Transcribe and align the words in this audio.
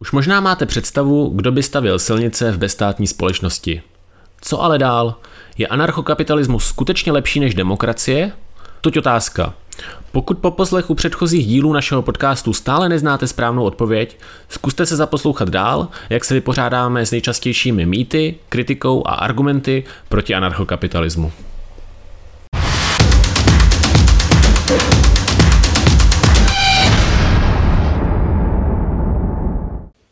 Už 0.00 0.12
možná 0.12 0.40
máte 0.40 0.66
představu, 0.66 1.32
kdo 1.34 1.52
by 1.52 1.62
stavil 1.62 1.98
silnice 1.98 2.52
v 2.52 2.58
bezstátní 2.58 3.06
společnosti. 3.06 3.82
Co 4.40 4.62
ale 4.62 4.78
dál? 4.78 5.14
Je 5.58 5.66
anarchokapitalismus 5.66 6.66
skutečně 6.66 7.12
lepší 7.12 7.40
než 7.40 7.54
demokracie? 7.54 8.32
Toť 8.80 8.96
otázka. 8.96 9.54
Pokud 10.12 10.38
po 10.38 10.50
poslechu 10.50 10.94
předchozích 10.94 11.46
dílů 11.46 11.72
našeho 11.72 12.02
podcastu 12.02 12.52
stále 12.52 12.88
neznáte 12.88 13.26
správnou 13.26 13.64
odpověď, 13.64 14.18
zkuste 14.48 14.86
se 14.86 14.96
zaposlouchat 14.96 15.48
dál, 15.48 15.88
jak 16.10 16.24
se 16.24 16.34
vypořádáme 16.34 17.06
s 17.06 17.10
nejčastějšími 17.10 17.86
mýty, 17.86 18.34
kritikou 18.48 19.06
a 19.06 19.14
argumenty 19.14 19.84
proti 20.08 20.34
anarchokapitalismu. 20.34 21.32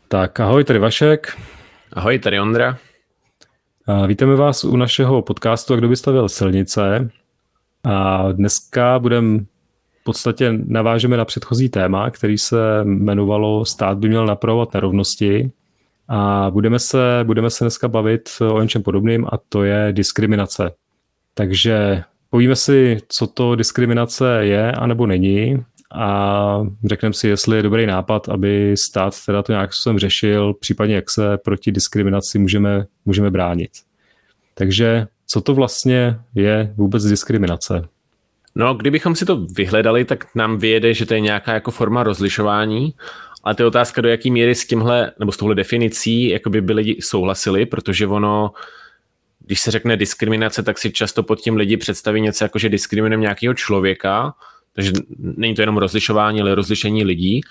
Tak 0.09 0.39
ahoj, 0.39 0.63
tady 0.63 0.79
Vašek. 0.79 1.37
Ahoj, 1.93 2.19
tady 2.19 2.39
Ondra. 2.39 2.77
A 3.87 4.05
vítáme 4.05 4.35
vás 4.35 4.63
u 4.63 4.75
našeho 4.75 5.21
podcastu 5.21 5.73
A 5.73 5.77
kdo 5.77 5.89
by 5.89 5.95
stavil 5.95 6.29
silnice. 6.29 7.09
A 7.83 8.31
dneska 8.31 8.99
budeme 8.99 9.39
v 10.01 10.03
podstatě 10.03 10.53
navážeme 10.65 11.17
na 11.17 11.25
předchozí 11.25 11.69
téma, 11.69 12.09
který 12.09 12.37
se 12.37 12.57
jmenovalo 12.83 13.65
Stát 13.65 13.97
by 13.97 14.07
měl 14.07 14.25
napravovat 14.25 14.73
nerovnosti. 14.73 15.51
A 16.07 16.47
budeme 16.51 16.79
se, 16.79 17.19
budeme 17.23 17.49
se 17.49 17.63
dneska 17.63 17.87
bavit 17.87 18.29
o 18.51 18.61
něčem 18.61 18.83
podobným 18.83 19.25
a 19.25 19.37
to 19.49 19.63
je 19.63 19.87
diskriminace. 19.91 20.71
Takže 21.33 22.03
povíme 22.29 22.55
si, 22.55 22.97
co 23.07 23.27
to 23.27 23.55
diskriminace 23.55 24.39
je 24.41 24.71
anebo 24.71 25.07
není 25.07 25.63
a 25.95 26.61
řekneme 26.85 27.13
si, 27.13 27.27
jestli 27.27 27.57
je 27.57 27.63
dobrý 27.63 27.85
nápad, 27.85 28.29
aby 28.29 28.77
stát 28.77 29.25
teda 29.25 29.43
to 29.43 29.51
nějak 29.51 29.73
způsobem 29.73 29.99
řešil, 29.99 30.53
případně 30.53 30.95
jak 30.95 31.09
se 31.09 31.37
proti 31.37 31.71
diskriminaci 31.71 32.39
můžeme, 32.39 32.85
můžeme 33.05 33.31
bránit. 33.31 33.71
Takže 34.53 35.07
co 35.27 35.41
to 35.41 35.53
vlastně 35.53 36.19
je 36.35 36.73
vůbec 36.77 37.03
diskriminace? 37.03 37.87
No, 38.55 38.73
kdybychom 38.73 39.15
si 39.15 39.25
to 39.25 39.45
vyhledali, 39.55 40.05
tak 40.05 40.35
nám 40.35 40.57
vyjede, 40.57 40.93
že 40.93 41.05
to 41.05 41.13
je 41.13 41.19
nějaká 41.19 41.53
jako 41.53 41.71
forma 41.71 42.03
rozlišování, 42.03 42.93
ale 43.43 43.55
to 43.55 43.63
je 43.63 43.67
otázka, 43.67 44.01
do 44.01 44.09
jaký 44.09 44.31
míry 44.31 44.55
s 44.55 44.67
tímhle, 44.67 45.11
nebo 45.19 45.31
s 45.31 45.37
touhle 45.37 45.55
definicí, 45.55 46.29
jako 46.29 46.49
by 46.49 46.73
lidi 46.73 46.97
souhlasili, 47.01 47.65
protože 47.65 48.07
ono, 48.07 48.51
když 49.39 49.59
se 49.61 49.71
řekne 49.71 49.97
diskriminace, 49.97 50.63
tak 50.63 50.77
si 50.77 50.91
často 50.91 51.23
pod 51.23 51.39
tím 51.39 51.55
lidi 51.55 51.77
představí 51.77 52.21
něco 52.21 52.45
jako, 52.45 52.59
že 52.59 52.69
diskriminujeme 52.69 53.21
nějakého 53.21 53.53
člověka, 53.53 54.33
takže 54.77 54.91
není 55.17 55.55
to 55.55 55.61
jenom 55.61 55.77
rozlišování, 55.77 56.41
ale 56.41 56.55
rozlišení 56.55 57.03
lidí. 57.03 57.41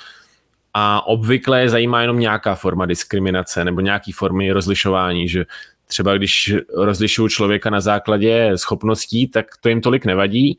A 0.74 1.06
obvykle 1.06 1.60
je 1.60 1.68
zajímá 1.68 2.00
jenom 2.00 2.18
nějaká 2.18 2.54
forma 2.54 2.86
diskriminace 2.86 3.64
nebo 3.64 3.80
nějaký 3.80 4.12
formy 4.12 4.52
rozlišování, 4.52 5.28
že 5.28 5.44
třeba 5.86 6.16
když 6.16 6.54
rozlišuju 6.74 7.28
člověka 7.28 7.70
na 7.70 7.80
základě 7.80 8.52
schopností, 8.54 9.28
tak 9.28 9.46
to 9.60 9.68
jim 9.68 9.80
tolik 9.80 10.04
nevadí, 10.04 10.58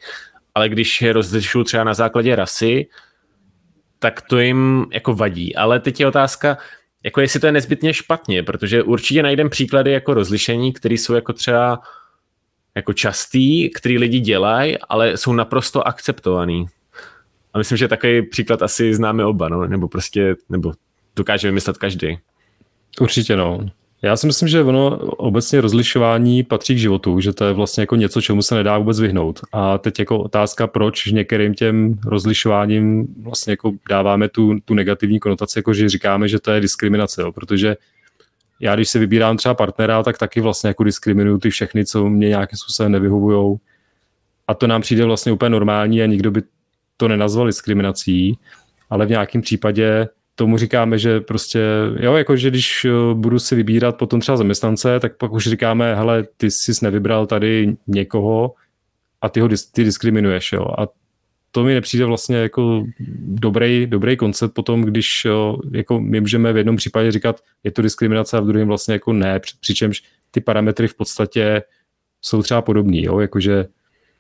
ale 0.56 0.70
když 0.70 1.02
je 1.02 1.14
rozlišuju 1.14 1.64
třeba 1.64 1.84
na 1.84 1.94
základě 1.94 2.36
rasy, 2.36 2.88
tak 4.00 4.22
to 4.22 4.40
jim 4.40 4.86
jako 4.94 5.14
vadí. 5.14 5.56
Ale 5.56 5.80
teď 5.80 6.00
je 6.00 6.08
otázka, 6.08 6.58
jako 7.04 7.22
jestli 7.22 7.40
to 7.40 7.46
je 7.46 7.52
nezbytně 7.52 7.94
špatně, 7.94 8.44
protože 8.44 8.84
určitě 8.84 9.24
najdem 9.24 9.50
příklady 9.50 9.92
jako 9.92 10.14
rozlišení, 10.14 10.74
které 10.74 10.94
jsou 10.94 11.14
jako 11.14 11.34
třeba 11.34 11.80
jako 12.78 12.94
častý, 12.94 13.70
který 13.70 13.98
lidi 13.98 14.20
dělají, 14.20 14.78
ale 14.90 15.18
jsou 15.18 15.34
naprosto 15.34 15.88
akceptovaný. 15.88 16.66
A 17.54 17.58
myslím, 17.58 17.78
že 17.78 17.88
takový 17.88 18.22
příklad 18.22 18.62
asi 18.62 18.96
známe 18.96 19.26
oba, 19.26 19.50
no? 19.50 19.68
nebo 19.68 19.88
prostě, 19.88 20.36
nebo 20.50 20.74
dokáže 21.16 21.48
vymyslet 21.48 21.78
každý. 21.78 22.18
Určitě 23.00 23.36
no. 23.36 23.60
Já 24.02 24.18
si 24.18 24.28
myslím, 24.28 24.50
že 24.50 24.64
ono 24.64 24.98
obecně 24.98 25.62
rozlišování 25.62 26.44
patří 26.44 26.76
k 26.76 26.80
životu, 26.80 27.20
že 27.20 27.34
to 27.34 27.46
je 27.46 27.54
vlastně 27.54 27.82
jako 27.82 27.96
něco, 27.96 28.22
čemu 28.22 28.42
se 28.42 28.56
nedá 28.56 28.78
vůbec 28.78 29.00
vyhnout. 29.00 29.40
A 29.52 29.78
teď 29.78 30.00
jako 30.00 30.20
otázka, 30.20 30.68
proč 30.68 31.06
některým 31.06 31.54
těm 31.54 32.00
rozlišováním 32.06 33.08
vlastně 33.22 33.54
jako 33.54 33.72
dáváme 33.90 34.30
tu, 34.30 34.60
tu 34.66 34.74
negativní 34.74 35.20
konotaci, 35.20 35.60
jako 35.60 35.74
že 35.74 35.90
říkáme, 35.90 36.28
že 36.28 36.40
to 36.40 36.52
je 36.52 36.62
diskriminace, 36.62 37.22
jo, 37.22 37.32
protože 37.32 37.76
já 38.60 38.76
když 38.76 38.90
si 38.90 39.00
vybírám 39.00 39.38
třeba 39.38 39.54
partnera, 39.54 40.04
tak 40.04 40.18
taky 40.18 40.42
vlastně 40.42 40.68
jako 40.68 40.84
diskriminuju 40.84 41.38
ty 41.38 41.50
všechny, 41.50 41.86
co 41.86 42.10
mě 42.10 42.30
nějakým 42.30 42.58
způsobem 42.58 42.92
nevyhovují. 42.92 43.58
A 44.48 44.54
to 44.54 44.68
nám 44.68 44.82
přijde 44.82 45.06
vlastně 45.06 45.32
úplně 45.32 45.50
normální 45.50 46.02
a 46.02 46.06
nikdo 46.06 46.32
by 46.32 46.42
to 46.98 47.08
nenazval 47.08 47.48
diskriminací, 47.48 48.40
ale 48.90 49.06
v 49.06 49.10
nějakém 49.10 49.42
případě 49.42 50.08
tomu 50.36 50.58
říkáme, 50.58 51.00
že 51.00 51.20
prostě, 51.20 51.62
jo, 52.00 52.16
jako 52.16 52.36
že 52.36 52.50
když 52.50 52.86
eh, 52.86 53.14
budu 53.14 53.40
si 53.40 53.56
vybírat 53.56 53.98
potom 53.98 54.20
třeba 54.20 54.38
zaměstnance, 54.38 55.00
tak 55.00 55.18
pak 55.18 55.32
už 55.32 55.48
říkáme, 55.48 55.96
hele, 55.96 56.24
ty 56.38 56.52
jsi 56.52 56.72
nevybral 56.82 57.26
tady 57.26 57.76
někoho 57.88 58.54
a 59.22 59.30
ty 59.30 59.40
ho 59.40 59.50
ty 59.72 59.84
diskriminuješ, 59.84 60.52
jo. 60.52 60.68
A 60.78 60.88
to 61.52 61.64
mi 61.64 61.74
nepřijde 61.74 62.06
vlastně 62.06 62.38
jako 62.38 62.86
dobrý, 63.20 63.88
dobrý 63.88 64.18
koncept 64.18 64.54
potom, 64.54 64.82
když 64.82 65.28
jako 65.72 66.00
my 66.00 66.22
můžeme 66.22 66.54
v 66.54 66.58
jednom 66.58 66.76
případě 66.76 67.12
říkat, 67.12 67.42
je 67.64 67.72
to 67.72 67.82
diskriminace 67.82 68.38
a 68.38 68.40
v 68.40 68.48
druhém 68.48 68.68
vlastně 68.68 68.94
jako 68.94 69.14
ne, 69.14 69.40
přičemž 69.60 70.04
ty 70.32 70.42
parametry 70.42 70.88
v 70.88 70.96
podstatě 70.96 71.64
jsou 72.22 72.42
třeba 72.44 72.62
podobný, 72.62 73.04
jo, 73.04 73.20
jakože 73.20 73.66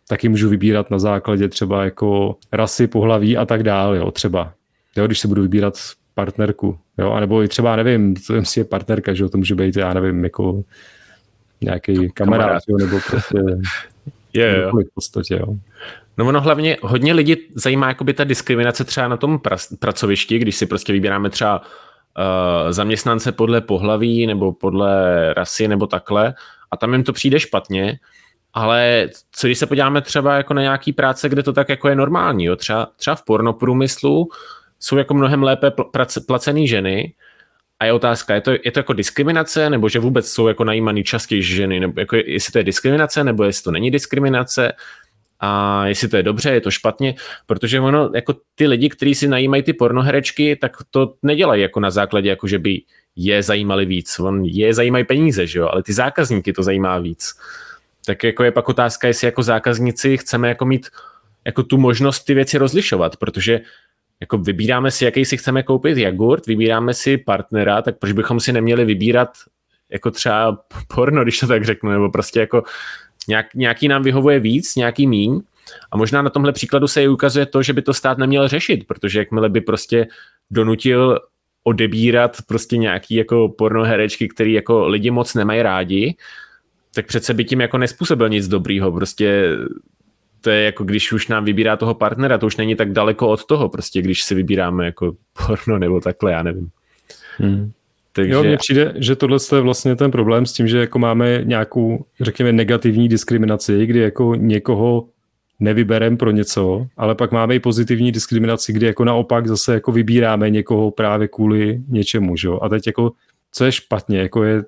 taky 0.07 0.29
můžu 0.29 0.49
vybírat 0.49 0.91
na 0.91 0.99
základě 0.99 1.49
třeba 1.49 1.83
jako 1.83 2.35
rasy, 2.51 2.87
pohlaví 2.87 3.37
a 3.37 3.45
tak 3.45 3.63
dále, 3.63 3.97
jo, 3.97 4.11
třeba, 4.11 4.53
jo, 4.95 5.05
když 5.05 5.19
si 5.19 5.27
budu 5.27 5.41
vybírat 5.41 5.73
partnerku, 6.13 6.79
jo, 6.97 7.11
anebo 7.11 7.43
i 7.43 7.47
třeba, 7.47 7.75
nevím, 7.75 8.15
to 8.15 8.33
je 8.57 8.63
partnerka, 8.63 9.13
že 9.13 9.23
jo, 9.23 9.29
to 9.29 9.37
může 9.37 9.55
být, 9.55 9.77
já 9.77 9.93
nevím, 9.93 10.23
jako 10.23 10.63
nějaký 11.61 12.11
kamarád, 12.11 12.63
jo, 12.67 12.77
nebo 12.77 12.99
prostě 13.09 13.37
je, 14.33 14.61
jo. 14.61 14.71
v 14.71 14.93
podstatě, 14.93 15.35
jo. 15.35 15.57
No 16.17 16.27
ono 16.27 16.41
hlavně 16.41 16.77
hodně 16.81 17.13
lidí 17.13 17.35
zajímá 17.55 17.87
jakoby 17.87 18.13
ta 18.13 18.23
diskriminace 18.23 18.83
třeba 18.83 19.07
na 19.07 19.17
tom 19.17 19.37
pra- 19.37 19.77
pracovišti, 19.79 20.39
když 20.39 20.55
si 20.55 20.65
prostě 20.65 20.93
vybíráme 20.93 21.29
třeba 21.29 21.61
uh, 21.61 22.71
zaměstnance 22.71 23.31
podle 23.31 23.61
pohlaví 23.61 24.27
nebo 24.27 24.53
podle 24.53 25.33
rasy 25.33 25.67
nebo 25.67 25.87
takhle 25.87 26.33
a 26.71 26.77
tam 26.77 26.93
jim 26.93 27.03
to 27.03 27.13
přijde 27.13 27.39
špatně, 27.39 27.99
ale 28.53 29.09
co 29.31 29.47
když 29.47 29.57
se 29.57 29.65
podíváme 29.65 30.01
třeba 30.01 30.37
jako 30.37 30.53
na 30.53 30.61
nějaký 30.61 30.93
práce, 30.93 31.29
kde 31.29 31.43
to 31.43 31.53
tak 31.53 31.69
jako 31.69 31.89
je 31.89 31.95
normální, 31.95 32.45
jo? 32.45 32.55
Třeba, 32.55 32.87
třeba 32.97 33.15
v 33.15 33.23
pornoprůmyslu 33.23 34.29
jsou 34.79 34.97
jako 34.97 35.13
mnohem 35.13 35.43
lépe 35.43 35.69
pl- 35.69 36.25
placený 36.25 36.67
ženy 36.67 37.13
a 37.79 37.85
je 37.85 37.93
otázka, 37.93 38.33
je 38.35 38.41
to, 38.41 38.51
je 38.51 38.71
to 38.71 38.79
jako 38.79 38.93
diskriminace, 38.93 39.69
nebo 39.69 39.89
že 39.89 39.99
vůbec 39.99 40.31
jsou 40.31 40.47
jako 40.47 40.63
najímaný 40.63 41.03
častěji 41.03 41.43
ženy, 41.43 41.79
nebo 41.79 41.99
jako 41.99 42.15
jestli 42.15 42.51
to 42.51 42.57
je 42.57 42.63
diskriminace, 42.63 43.23
nebo 43.23 43.43
jestli 43.43 43.63
to 43.63 43.71
není 43.71 43.91
diskriminace, 43.91 44.73
a 45.39 45.85
jestli 45.87 46.07
to 46.07 46.17
je 46.17 46.23
dobře, 46.23 46.49
je 46.49 46.61
to 46.61 46.71
špatně, 46.71 47.15
protože 47.45 47.79
ono, 47.79 48.09
jako 48.15 48.35
ty 48.55 48.67
lidi, 48.67 48.89
kteří 48.89 49.15
si 49.15 49.27
najímají 49.27 49.63
ty 49.63 49.73
pornoherečky, 49.73 50.55
tak 50.55 50.77
to 50.91 51.13
nedělají 51.23 51.61
jako 51.61 51.79
na 51.79 51.89
základě, 51.89 52.29
jako 52.29 52.47
že 52.47 52.59
by 52.59 52.81
je 53.15 53.43
zajímali 53.43 53.85
víc. 53.85 54.19
On 54.19 54.45
je 54.45 54.73
zajímají 54.73 55.05
peníze, 55.05 55.47
že 55.47 55.59
jo, 55.59 55.69
ale 55.71 55.83
ty 55.83 55.93
zákazníky 55.93 56.53
to 56.53 56.63
zajímá 56.63 56.99
víc. 56.99 57.33
Tak 58.05 58.23
jako 58.23 58.43
je 58.43 58.51
pak 58.51 58.69
otázka, 58.69 59.07
jestli 59.07 59.27
jako 59.27 59.43
zákazníci 59.43 60.17
chceme 60.17 60.49
jako 60.49 60.65
mít 60.65 60.87
jako 61.45 61.63
tu 61.63 61.77
možnost 61.77 62.23
ty 62.23 62.33
věci 62.33 62.57
rozlišovat, 62.57 63.17
protože 63.17 63.59
jako 64.19 64.37
vybíráme 64.37 64.91
si, 64.91 65.05
jaký 65.05 65.25
si 65.25 65.37
chceme 65.37 65.63
koupit 65.63 65.97
jogurt, 65.97 66.45
vybíráme 66.45 66.93
si 66.93 67.17
partnera, 67.17 67.81
tak 67.81 67.97
proč 67.99 68.11
bychom 68.11 68.39
si 68.39 68.53
neměli 68.53 68.85
vybírat 68.85 69.29
jako 69.89 70.11
třeba 70.11 70.57
porno, 70.95 71.23
když 71.23 71.39
to 71.39 71.47
tak 71.47 71.65
řeknu, 71.65 71.91
nebo 71.91 72.09
prostě 72.09 72.39
jako 72.39 72.63
Nějak, 73.27 73.53
nějaký 73.55 73.87
nám 73.87 74.03
vyhovuje 74.03 74.39
víc, 74.39 74.75
nějaký 74.75 75.07
míň. 75.07 75.41
A 75.91 75.97
možná 75.97 76.21
na 76.21 76.29
tomhle 76.29 76.51
příkladu 76.51 76.87
se 76.87 77.03
i 77.03 77.07
ukazuje 77.07 77.45
to, 77.45 77.63
že 77.63 77.73
by 77.73 77.81
to 77.81 77.93
stát 77.93 78.17
neměl 78.17 78.47
řešit, 78.47 78.87
protože 78.87 79.19
jakmile 79.19 79.49
by 79.49 79.61
prostě 79.61 80.07
donutil 80.51 81.19
odebírat 81.63 82.37
prostě 82.47 82.77
nějaký 82.77 83.15
jako 83.15 83.49
pornoherečky, 83.57 84.27
který 84.27 84.53
jako 84.53 84.87
lidi 84.87 85.11
moc 85.11 85.33
nemají 85.33 85.61
rádi, 85.61 86.15
tak 86.95 87.05
přece 87.05 87.33
by 87.33 87.45
tím 87.45 87.61
jako 87.61 87.77
nespůsobil 87.77 88.29
nic 88.29 88.47
dobrýho. 88.47 88.91
Prostě 88.91 89.57
to 90.41 90.49
je 90.49 90.63
jako 90.63 90.83
když 90.83 91.11
už 91.11 91.27
nám 91.27 91.45
vybírá 91.45 91.77
toho 91.77 91.93
partnera, 91.93 92.37
to 92.37 92.45
už 92.45 92.57
není 92.57 92.75
tak 92.75 92.91
daleko 92.91 93.27
od 93.27 93.45
toho, 93.45 93.69
prostě 93.69 94.01
když 94.01 94.23
si 94.23 94.35
vybíráme 94.35 94.85
jako 94.85 95.15
porno 95.47 95.79
nebo 95.79 95.99
takhle, 95.99 96.31
já 96.31 96.43
nevím. 96.43 96.69
Hmm. 97.37 97.71
Takže... 98.17 98.33
Jo, 98.33 98.43
mně 98.43 98.57
přijde, 98.57 98.93
že 98.95 99.15
tohle 99.15 99.37
je 99.55 99.61
vlastně 99.61 99.95
ten 99.95 100.11
problém 100.11 100.45
s 100.45 100.53
tím, 100.53 100.67
že 100.67 100.77
jako 100.77 100.99
máme 100.99 101.41
nějakou, 101.43 102.05
řekněme, 102.21 102.51
negativní 102.51 103.09
diskriminaci, 103.09 103.85
kdy 103.85 103.99
jako 103.99 104.35
někoho 104.35 105.07
nevyberem 105.59 106.17
pro 106.17 106.31
něco, 106.31 106.87
ale 106.97 107.15
pak 107.15 107.31
máme 107.31 107.55
i 107.55 107.59
pozitivní 107.59 108.11
diskriminaci, 108.11 108.73
kdy 108.73 108.85
jako 108.85 109.05
naopak 109.05 109.47
zase 109.47 109.73
jako 109.73 109.91
vybíráme 109.91 110.49
někoho 110.49 110.91
právě 110.91 111.27
kvůli 111.27 111.81
něčemu, 111.87 112.35
že? 112.37 112.49
A 112.61 112.69
teď 112.69 112.87
jako, 112.87 113.11
co 113.51 113.65
je 113.65 113.71
špatně, 113.71 114.19
jako 114.19 114.43
je, 114.43 114.63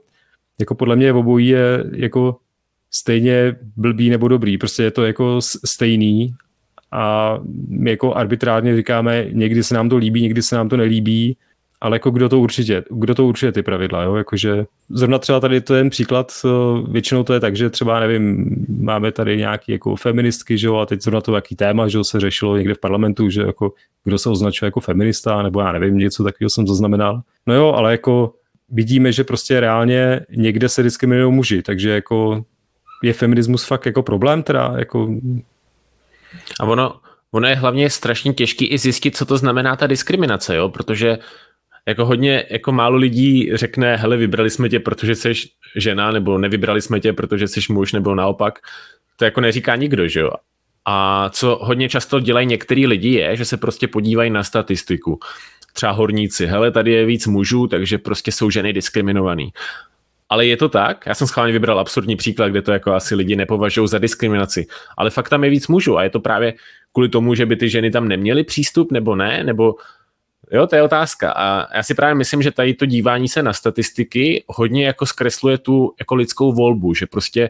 jako 0.60 0.76
podle 0.76 0.96
mě 0.96 1.14
obojí 1.14 1.48
je 1.48 1.84
jako 1.96 2.38
stejně 2.92 3.56
blbý 3.76 4.10
nebo 4.10 4.28
dobrý, 4.28 4.58
prostě 4.58 4.84
je 4.84 4.92
to 4.92 5.06
jako 5.06 5.42
stejný 5.66 6.34
a 6.92 7.38
my 7.68 7.90
jako 7.90 8.14
arbitrárně 8.14 8.76
říkáme, 8.76 9.26
někdy 9.32 9.64
se 9.64 9.76
nám 9.76 9.90
to 9.90 9.98
líbí, 9.98 10.22
někdy 10.22 10.42
se 10.42 10.56
nám 10.56 10.70
to 10.70 10.78
nelíbí, 10.78 11.38
ale 11.82 11.96
jako 11.96 12.12
kdo 12.12 12.30
to 12.30 12.40
určitě, 12.40 12.84
kdo 12.90 13.16
to 13.16 13.26
určitě 13.26 13.52
ty 13.52 13.64
pravidla, 13.64 14.04
jo, 14.04 14.16
jakože 14.16 14.66
zrovna 14.90 15.20
třeba 15.20 15.40
tady 15.40 15.62
to 15.62 15.74
je 15.74 15.80
jen 15.80 15.90
příklad, 15.90 16.32
většinou 16.90 17.24
to 17.24 17.34
je 17.34 17.40
tak, 17.40 17.56
že 17.56 17.70
třeba 17.70 18.00
nevím, 18.00 18.56
máme 18.82 19.12
tady 19.12 19.38
nějaký 19.38 19.72
jako 19.72 19.96
feministky, 19.96 20.58
že 20.58 20.68
jo, 20.68 20.76
a 20.76 20.86
teď 20.86 21.02
zrovna 21.02 21.22
to 21.22 21.36
jaký 21.36 21.56
téma, 21.56 21.88
že 21.88 21.98
jo, 21.98 22.04
se 22.04 22.20
řešilo 22.20 22.58
někde 22.58 22.74
v 22.74 22.80
parlamentu, 22.80 23.30
že 23.30 23.42
jako 23.42 23.74
kdo 24.04 24.18
se 24.18 24.30
označuje 24.30 24.68
jako 24.68 24.80
feminista, 24.80 25.44
nebo 25.44 25.60
já 25.60 25.72
nevím, 25.72 25.98
něco 25.98 26.24
takového 26.24 26.50
jsem 26.50 26.68
zaznamenal. 26.68 27.22
No 27.48 27.54
jo, 27.54 27.68
ale 27.68 27.92
jako 27.92 28.34
vidíme, 28.70 29.12
že 29.12 29.24
prostě 29.24 29.60
reálně 29.60 30.22
někde 30.30 30.70
se 30.70 30.84
diskriminují 30.84 31.34
muži, 31.34 31.62
takže 31.62 31.90
jako 31.90 32.46
je 33.04 33.14
feminismus 33.14 33.66
fakt 33.66 33.86
jako 33.86 34.04
problém 34.04 34.44
teda, 34.44 34.74
jako... 34.78 35.16
A 36.60 36.66
ono, 36.66 36.96
ono 37.32 37.48
je 37.48 37.56
hlavně 37.56 37.90
strašně 37.90 38.34
těžký 38.34 38.66
i 38.66 38.78
zjistit, 38.78 39.16
co 39.16 39.26
to 39.26 39.38
znamená 39.38 39.76
ta 39.76 39.88
diskriminace, 39.88 40.56
jo, 40.56 40.70
protože 40.70 41.18
jako 41.90 42.06
hodně, 42.06 42.46
jako 42.50 42.72
málo 42.72 42.96
lidí 42.96 43.50
řekne, 43.54 43.96
hele, 43.96 44.18
vybrali 44.18 44.50
jsme 44.50 44.70
tě, 44.70 44.80
protože 44.80 45.16
jsi 45.16 45.34
žena, 45.76 46.12
nebo 46.12 46.38
nevybrali 46.38 46.82
jsme 46.82 47.00
tě, 47.00 47.14
protože 47.14 47.48
jsi 47.48 47.60
muž, 47.70 47.94
nebo 47.94 48.16
naopak. 48.16 48.60
To 49.16 49.26
jako 49.26 49.42
neříká 49.42 49.76
nikdo, 49.76 50.08
že 50.08 50.20
jo. 50.20 50.32
A 50.86 51.30
co 51.30 51.60
hodně 51.62 51.90
často 51.90 52.20
dělají 52.20 52.48
některý 52.48 52.88
lidi 52.88 53.10
je, 53.10 53.36
že 53.36 53.46
se 53.46 53.58
prostě 53.58 53.88
podívají 53.88 54.30
na 54.30 54.44
statistiku. 54.44 55.20
Třeba 55.74 55.92
horníci, 55.92 56.46
hele, 56.46 56.72
tady 56.72 56.92
je 56.92 57.06
víc 57.06 57.28
mužů, 57.28 57.68
takže 57.68 57.98
prostě 57.98 58.32
jsou 58.32 58.50
ženy 58.50 58.74
diskriminovaný. 58.74 59.50
Ale 60.30 60.46
je 60.46 60.58
to 60.58 60.70
tak? 60.70 61.06
Já 61.06 61.16
jsem 61.16 61.28
schválně 61.28 61.54
vybral 61.54 61.80
absurdní 61.80 62.16
příklad, 62.16 62.50
kde 62.50 62.62
to 62.62 62.72
jako 62.72 62.94
asi 62.94 63.16
lidi 63.16 63.36
nepovažují 63.36 63.88
za 63.88 63.98
diskriminaci. 63.98 64.68
Ale 64.98 65.10
fakt 65.10 65.30
tam 65.30 65.44
je 65.44 65.50
víc 65.50 65.68
mužů 65.68 65.98
a 65.98 66.04
je 66.04 66.10
to 66.10 66.20
právě 66.20 66.54
kvůli 66.94 67.10
tomu, 67.10 67.36
že 67.36 67.46
by 67.46 67.56
ty 67.56 67.70
ženy 67.70 67.92
tam 67.92 68.08
neměly 68.08 68.44
přístup 68.44 68.92
nebo 68.92 69.16
ne, 69.16 69.44
nebo 69.44 69.76
Jo, 70.52 70.68
to 70.68 70.76
je 70.76 70.84
otázka. 70.84 71.32
A 71.32 71.78
já 71.78 71.84
si 71.84 71.94
právě 71.94 72.16
myslím, 72.16 72.42
že 72.42 72.52
tady 72.52 72.74
to 72.74 72.86
dívání 72.86 73.28
se 73.28 73.44
na 73.44 73.54
statistiky 73.54 74.44
hodně 74.48 74.86
jako 74.86 75.06
zkresluje 75.06 75.58
tu 75.58 75.94
jako 76.00 76.16
lidskou 76.16 76.54
volbu, 76.54 76.94
že 76.94 77.08
prostě 77.08 77.50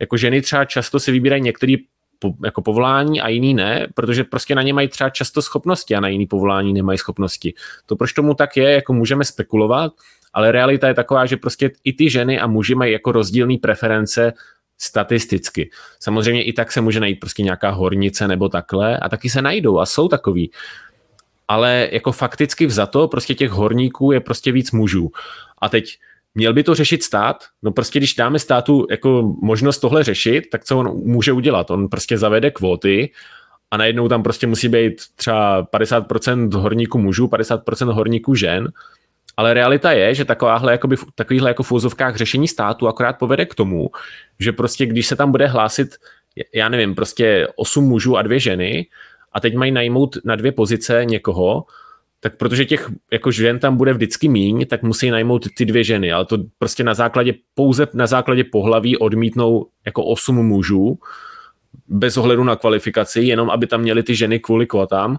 jako 0.00 0.16
ženy 0.16 0.42
třeba 0.42 0.64
často 0.64 1.00
si 1.00 1.12
vybírají 1.12 1.42
některé 1.42 1.74
po, 2.18 2.34
jako 2.44 2.62
povolání 2.62 3.20
a 3.20 3.28
jiný 3.28 3.54
ne, 3.54 3.86
protože 3.94 4.24
prostě 4.24 4.54
na 4.54 4.62
ně 4.62 4.74
mají 4.74 4.88
třeba 4.88 5.10
často 5.10 5.42
schopnosti 5.42 5.94
a 5.94 6.00
na 6.00 6.08
jiný 6.08 6.26
povolání 6.26 6.72
nemají 6.72 6.98
schopnosti. 6.98 7.54
To 7.86 7.96
proč 7.96 8.12
tomu 8.12 8.34
tak 8.34 8.56
je, 8.56 8.70
jako 8.70 8.92
můžeme 8.92 9.24
spekulovat, 9.24 9.92
ale 10.32 10.52
realita 10.52 10.88
je 10.88 10.94
taková, 10.94 11.26
že 11.26 11.36
prostě 11.36 11.70
i 11.84 11.92
ty 11.92 12.10
ženy 12.10 12.40
a 12.40 12.46
muži 12.46 12.74
mají 12.74 12.92
jako 12.92 13.12
rozdílné 13.12 13.54
preference 13.62 14.32
statisticky. 14.78 15.70
Samozřejmě 16.00 16.42
i 16.42 16.52
tak 16.52 16.72
se 16.72 16.80
může 16.80 17.00
najít 17.00 17.20
prostě 17.20 17.42
nějaká 17.42 17.70
hornice 17.70 18.28
nebo 18.28 18.48
takhle 18.48 18.98
a 18.98 19.08
taky 19.08 19.30
se 19.30 19.42
najdou 19.42 19.78
a 19.78 19.86
jsou 19.86 20.08
takový 20.08 20.50
ale 21.52 21.88
jako 21.92 22.12
fakticky 22.12 22.66
vzato 22.66 23.08
prostě 23.08 23.34
těch 23.34 23.50
horníků 23.50 24.12
je 24.12 24.20
prostě 24.20 24.52
víc 24.52 24.72
mužů. 24.72 25.10
A 25.58 25.68
teď 25.68 25.98
měl 26.34 26.52
by 26.52 26.62
to 26.62 26.74
řešit 26.74 27.02
stát? 27.02 27.44
No 27.62 27.72
prostě 27.72 27.98
když 27.98 28.14
dáme 28.14 28.38
státu 28.38 28.86
jako 28.90 29.34
možnost 29.42 29.78
tohle 29.78 30.04
řešit, 30.04 30.50
tak 30.50 30.64
co 30.64 30.78
on 30.78 30.96
může 31.04 31.32
udělat? 31.32 31.70
On 31.70 31.88
prostě 31.88 32.18
zavede 32.18 32.50
kvóty 32.50 33.12
a 33.70 33.76
najednou 33.76 34.08
tam 34.08 34.22
prostě 34.22 34.46
musí 34.46 34.68
být 34.68 35.02
třeba 35.16 35.64
50% 35.64 36.54
horníků 36.54 36.98
mužů, 36.98 37.26
50% 37.26 37.92
horníků 37.92 38.34
žen, 38.34 38.72
ale 39.36 39.54
realita 39.54 39.92
je, 39.92 40.14
že 40.14 40.24
takováhle, 40.24 40.72
jakoby, 40.72 40.96
takovýhle 41.14 41.50
jako 41.50 41.62
v 41.62 41.72
úzovkách 41.72 42.16
řešení 42.16 42.48
státu 42.48 42.88
akorát 42.88 43.18
povede 43.18 43.46
k 43.46 43.54
tomu, 43.54 43.90
že 44.40 44.52
prostě 44.52 44.86
když 44.86 45.06
se 45.06 45.16
tam 45.16 45.30
bude 45.30 45.46
hlásit, 45.46 45.88
já 46.54 46.68
nevím, 46.68 46.94
prostě 46.94 47.48
8 47.56 47.84
mužů 47.84 48.16
a 48.16 48.22
dvě 48.22 48.40
ženy, 48.40 48.86
a 49.34 49.40
teď 49.40 49.54
mají 49.54 49.72
najmout 49.72 50.16
na 50.24 50.36
dvě 50.36 50.52
pozice 50.52 51.04
někoho, 51.04 51.64
tak 52.20 52.36
protože 52.36 52.64
těch 52.64 52.90
jako 53.12 53.30
žen 53.30 53.58
tam 53.58 53.76
bude 53.76 53.92
vždycky 53.92 54.28
míň, 54.28 54.66
tak 54.66 54.82
musí 54.82 55.10
najmout 55.10 55.46
ty 55.56 55.64
dvě 55.64 55.84
ženy, 55.84 56.12
ale 56.12 56.24
to 56.24 56.38
prostě 56.58 56.84
na 56.84 56.94
základě, 56.94 57.34
pouze 57.54 57.86
na 57.94 58.06
základě 58.06 58.44
pohlaví 58.44 58.98
odmítnou 58.98 59.66
jako 59.86 60.04
osm 60.04 60.36
mužů, 60.36 60.98
bez 61.88 62.16
ohledu 62.16 62.44
na 62.44 62.56
kvalifikaci, 62.56 63.20
jenom 63.20 63.50
aby 63.50 63.66
tam 63.66 63.80
měli 63.80 64.02
ty 64.02 64.16
ženy 64.16 64.38
kvůli 64.38 64.66
kvotám. 64.66 65.18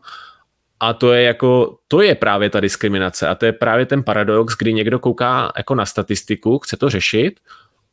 A 0.80 0.94
to 0.94 1.13
je 1.13 1.24
jako, 1.24 1.77
to 1.88 2.01
je 2.01 2.16
právě 2.16 2.50
ta 2.50 2.59
diskriminace 2.59 3.27
a 3.27 3.36
to 3.36 3.45
je 3.45 3.54
právě 3.54 3.86
ten 3.86 4.04
paradox, 4.04 4.56
kdy 4.57 4.74
někdo 4.74 5.00
kouká 5.00 5.51
jako 5.57 5.75
na 5.75 5.86
statistiku, 5.86 6.59
chce 6.59 6.77
to 6.77 6.89
řešit, 6.89 7.39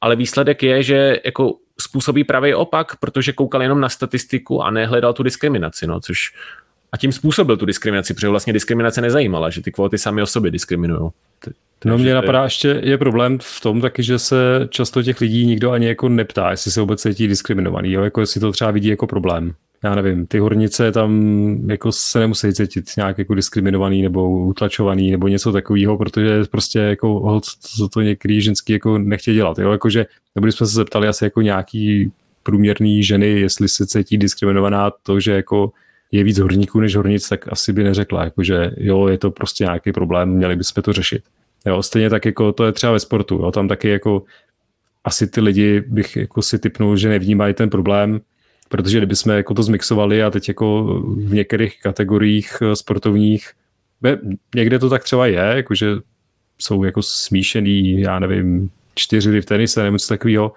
ale 0.01 0.17
výsledek 0.17 0.63
je, 0.63 0.83
že 0.83 1.21
jako 1.25 1.55
způsobí 1.81 2.25
pravý 2.25 2.55
opak, 2.55 2.97
protože 2.97 3.33
koukal 3.33 3.63
jenom 3.63 3.81
na 3.81 3.89
statistiku 3.89 4.63
a 4.63 4.71
nehledal 4.71 5.13
tu 5.13 5.23
diskriminaci, 5.23 5.87
no, 5.87 6.01
což 6.01 6.33
a 6.93 6.97
tím 6.97 7.13
způsobil 7.13 7.57
tu 7.57 7.67
diskriminaci, 7.67 8.15
protože 8.15 8.29
vlastně 8.29 8.53
diskriminace 8.53 9.01
nezajímala, 9.01 9.51
že 9.51 9.63
ty 9.63 9.73
kvóty 9.73 9.99
sami 9.99 10.23
o 10.23 10.27
sobě 10.27 10.51
diskriminují. 10.51 11.11
No 11.85 11.99
mě 11.99 12.15
napadá 12.15 12.45
ještě, 12.45 12.81
je 12.83 12.99
problém 12.99 13.39
v 13.43 13.61
tom 13.61 13.81
taky, 13.81 14.03
že 14.03 14.19
se 14.19 14.37
často 14.69 15.03
těch 15.03 15.21
lidí 15.21 15.47
nikdo 15.47 15.71
ani 15.71 15.87
jako 15.87 16.09
neptá, 16.09 16.51
jestli 16.51 16.71
se 16.71 16.81
vůbec 16.81 17.03
cítí 17.03 17.29
diskriminovaný, 17.29 17.93
jo? 17.93 18.03
jako 18.03 18.21
jestli 18.21 18.41
to 18.41 18.53
třeba 18.53 18.71
vidí 18.71 18.89
jako 18.89 19.07
problém. 19.07 19.55
Já 19.85 19.95
nevím, 19.95 20.27
ty 20.27 20.39
hornice 20.39 20.93
tam 20.93 21.23
jako 21.71 21.93
se 21.93 22.21
nemusí 22.21 22.53
cítit 22.53 22.85
nějak 22.97 23.19
jako 23.19 23.35
diskriminovaný 23.35 24.03
nebo 24.03 24.31
utlačovaný 24.31 25.11
nebo 25.11 25.29
něco 25.29 25.53
takového, 25.53 25.99
protože 25.99 26.45
prostě 26.51 26.79
jako 26.79 27.09
hold, 27.09 27.45
to, 27.79 27.89
to 27.89 28.01
některý 28.01 28.41
ženský 28.41 28.73
jako 28.73 28.99
nechtějí 28.99 29.35
dělat, 29.35 29.59
jo? 29.59 29.73
Jakože, 29.73 30.07
nebo 30.35 30.47
jsme 30.47 30.67
se 30.67 30.73
zeptali 30.73 31.09
asi 31.09 31.25
jako 31.25 31.43
nějaký 31.43 32.13
průměrný 32.43 33.05
ženy, 33.05 33.27
jestli 33.27 33.69
se 33.69 33.87
cítí 33.87 34.19
diskriminovaná 34.19 34.91
to, 35.03 35.21
že 35.21 35.33
jako 35.33 35.73
je 36.13 36.25
víc 36.25 36.39
horníků 36.39 36.81
než 36.81 36.97
hornic, 36.97 37.29
tak 37.29 37.53
asi 37.53 37.73
by 37.73 37.85
neřekla, 37.85 38.25
jakože 38.25 38.71
jo, 38.77 39.09
je 39.09 39.19
to 39.19 39.31
prostě 39.31 39.65
nějaký 39.65 39.93
problém, 39.93 40.29
měli 40.29 40.57
bychom 40.57 40.83
to 40.83 40.93
řešit. 40.93 41.23
Jo, 41.67 41.83
stejně 41.83 42.11
tak 42.11 42.25
jako 42.25 42.53
to 42.53 42.65
je 42.65 42.73
třeba 42.73 42.93
ve 42.93 43.01
sportu, 43.01 43.35
jo, 43.35 43.51
tam 43.53 43.69
taky 43.69 43.89
jako 43.89 44.23
asi 45.05 45.27
ty 45.27 45.41
lidi 45.41 45.85
bych 45.87 46.17
jako 46.17 46.43
si 46.43 46.59
typnul, 46.59 46.97
že 46.97 47.09
nevnímají 47.09 47.55
ten 47.55 47.71
problém, 47.71 48.21
protože 48.71 48.99
kdybychom 48.99 49.33
jako 49.33 49.55
to 49.55 49.63
zmixovali 49.63 50.23
a 50.23 50.31
teď 50.31 50.49
jako 50.49 50.85
v 51.17 51.35
některých 51.35 51.83
kategoriích 51.83 52.57
eh, 52.63 52.77
sportovních, 52.77 53.51
někde 54.55 54.79
to 54.79 54.89
tak 54.89 55.05
třeba 55.05 55.27
je, 55.27 55.53
jakože 55.57 55.87
jsou 56.59 56.85
jako 56.85 57.03
smíšený, 57.03 58.01
já 58.01 58.19
nevím, 58.19 58.71
čtyři 58.95 59.41
v 59.41 59.47
tenise 59.47 59.83
nebo 59.83 59.95
něco 59.95 60.09
takového, 60.09 60.53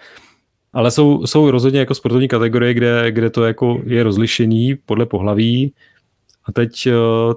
ale 0.74 0.92
jsou, 0.92 1.28
jsou 1.28 1.52
rozhodně 1.52 1.80
jako 1.80 1.96
sportovní 1.96 2.28
kategorie, 2.28 2.74
kde, 2.74 3.12
kde 3.12 3.30
to 3.30 3.46
jako 3.46 3.82
je 3.86 4.04
rozlišení 4.04 4.76
podle 4.76 5.06
pohlaví. 5.06 5.74
A 6.46 6.52
teď 6.52 6.88
eh, 6.88 6.92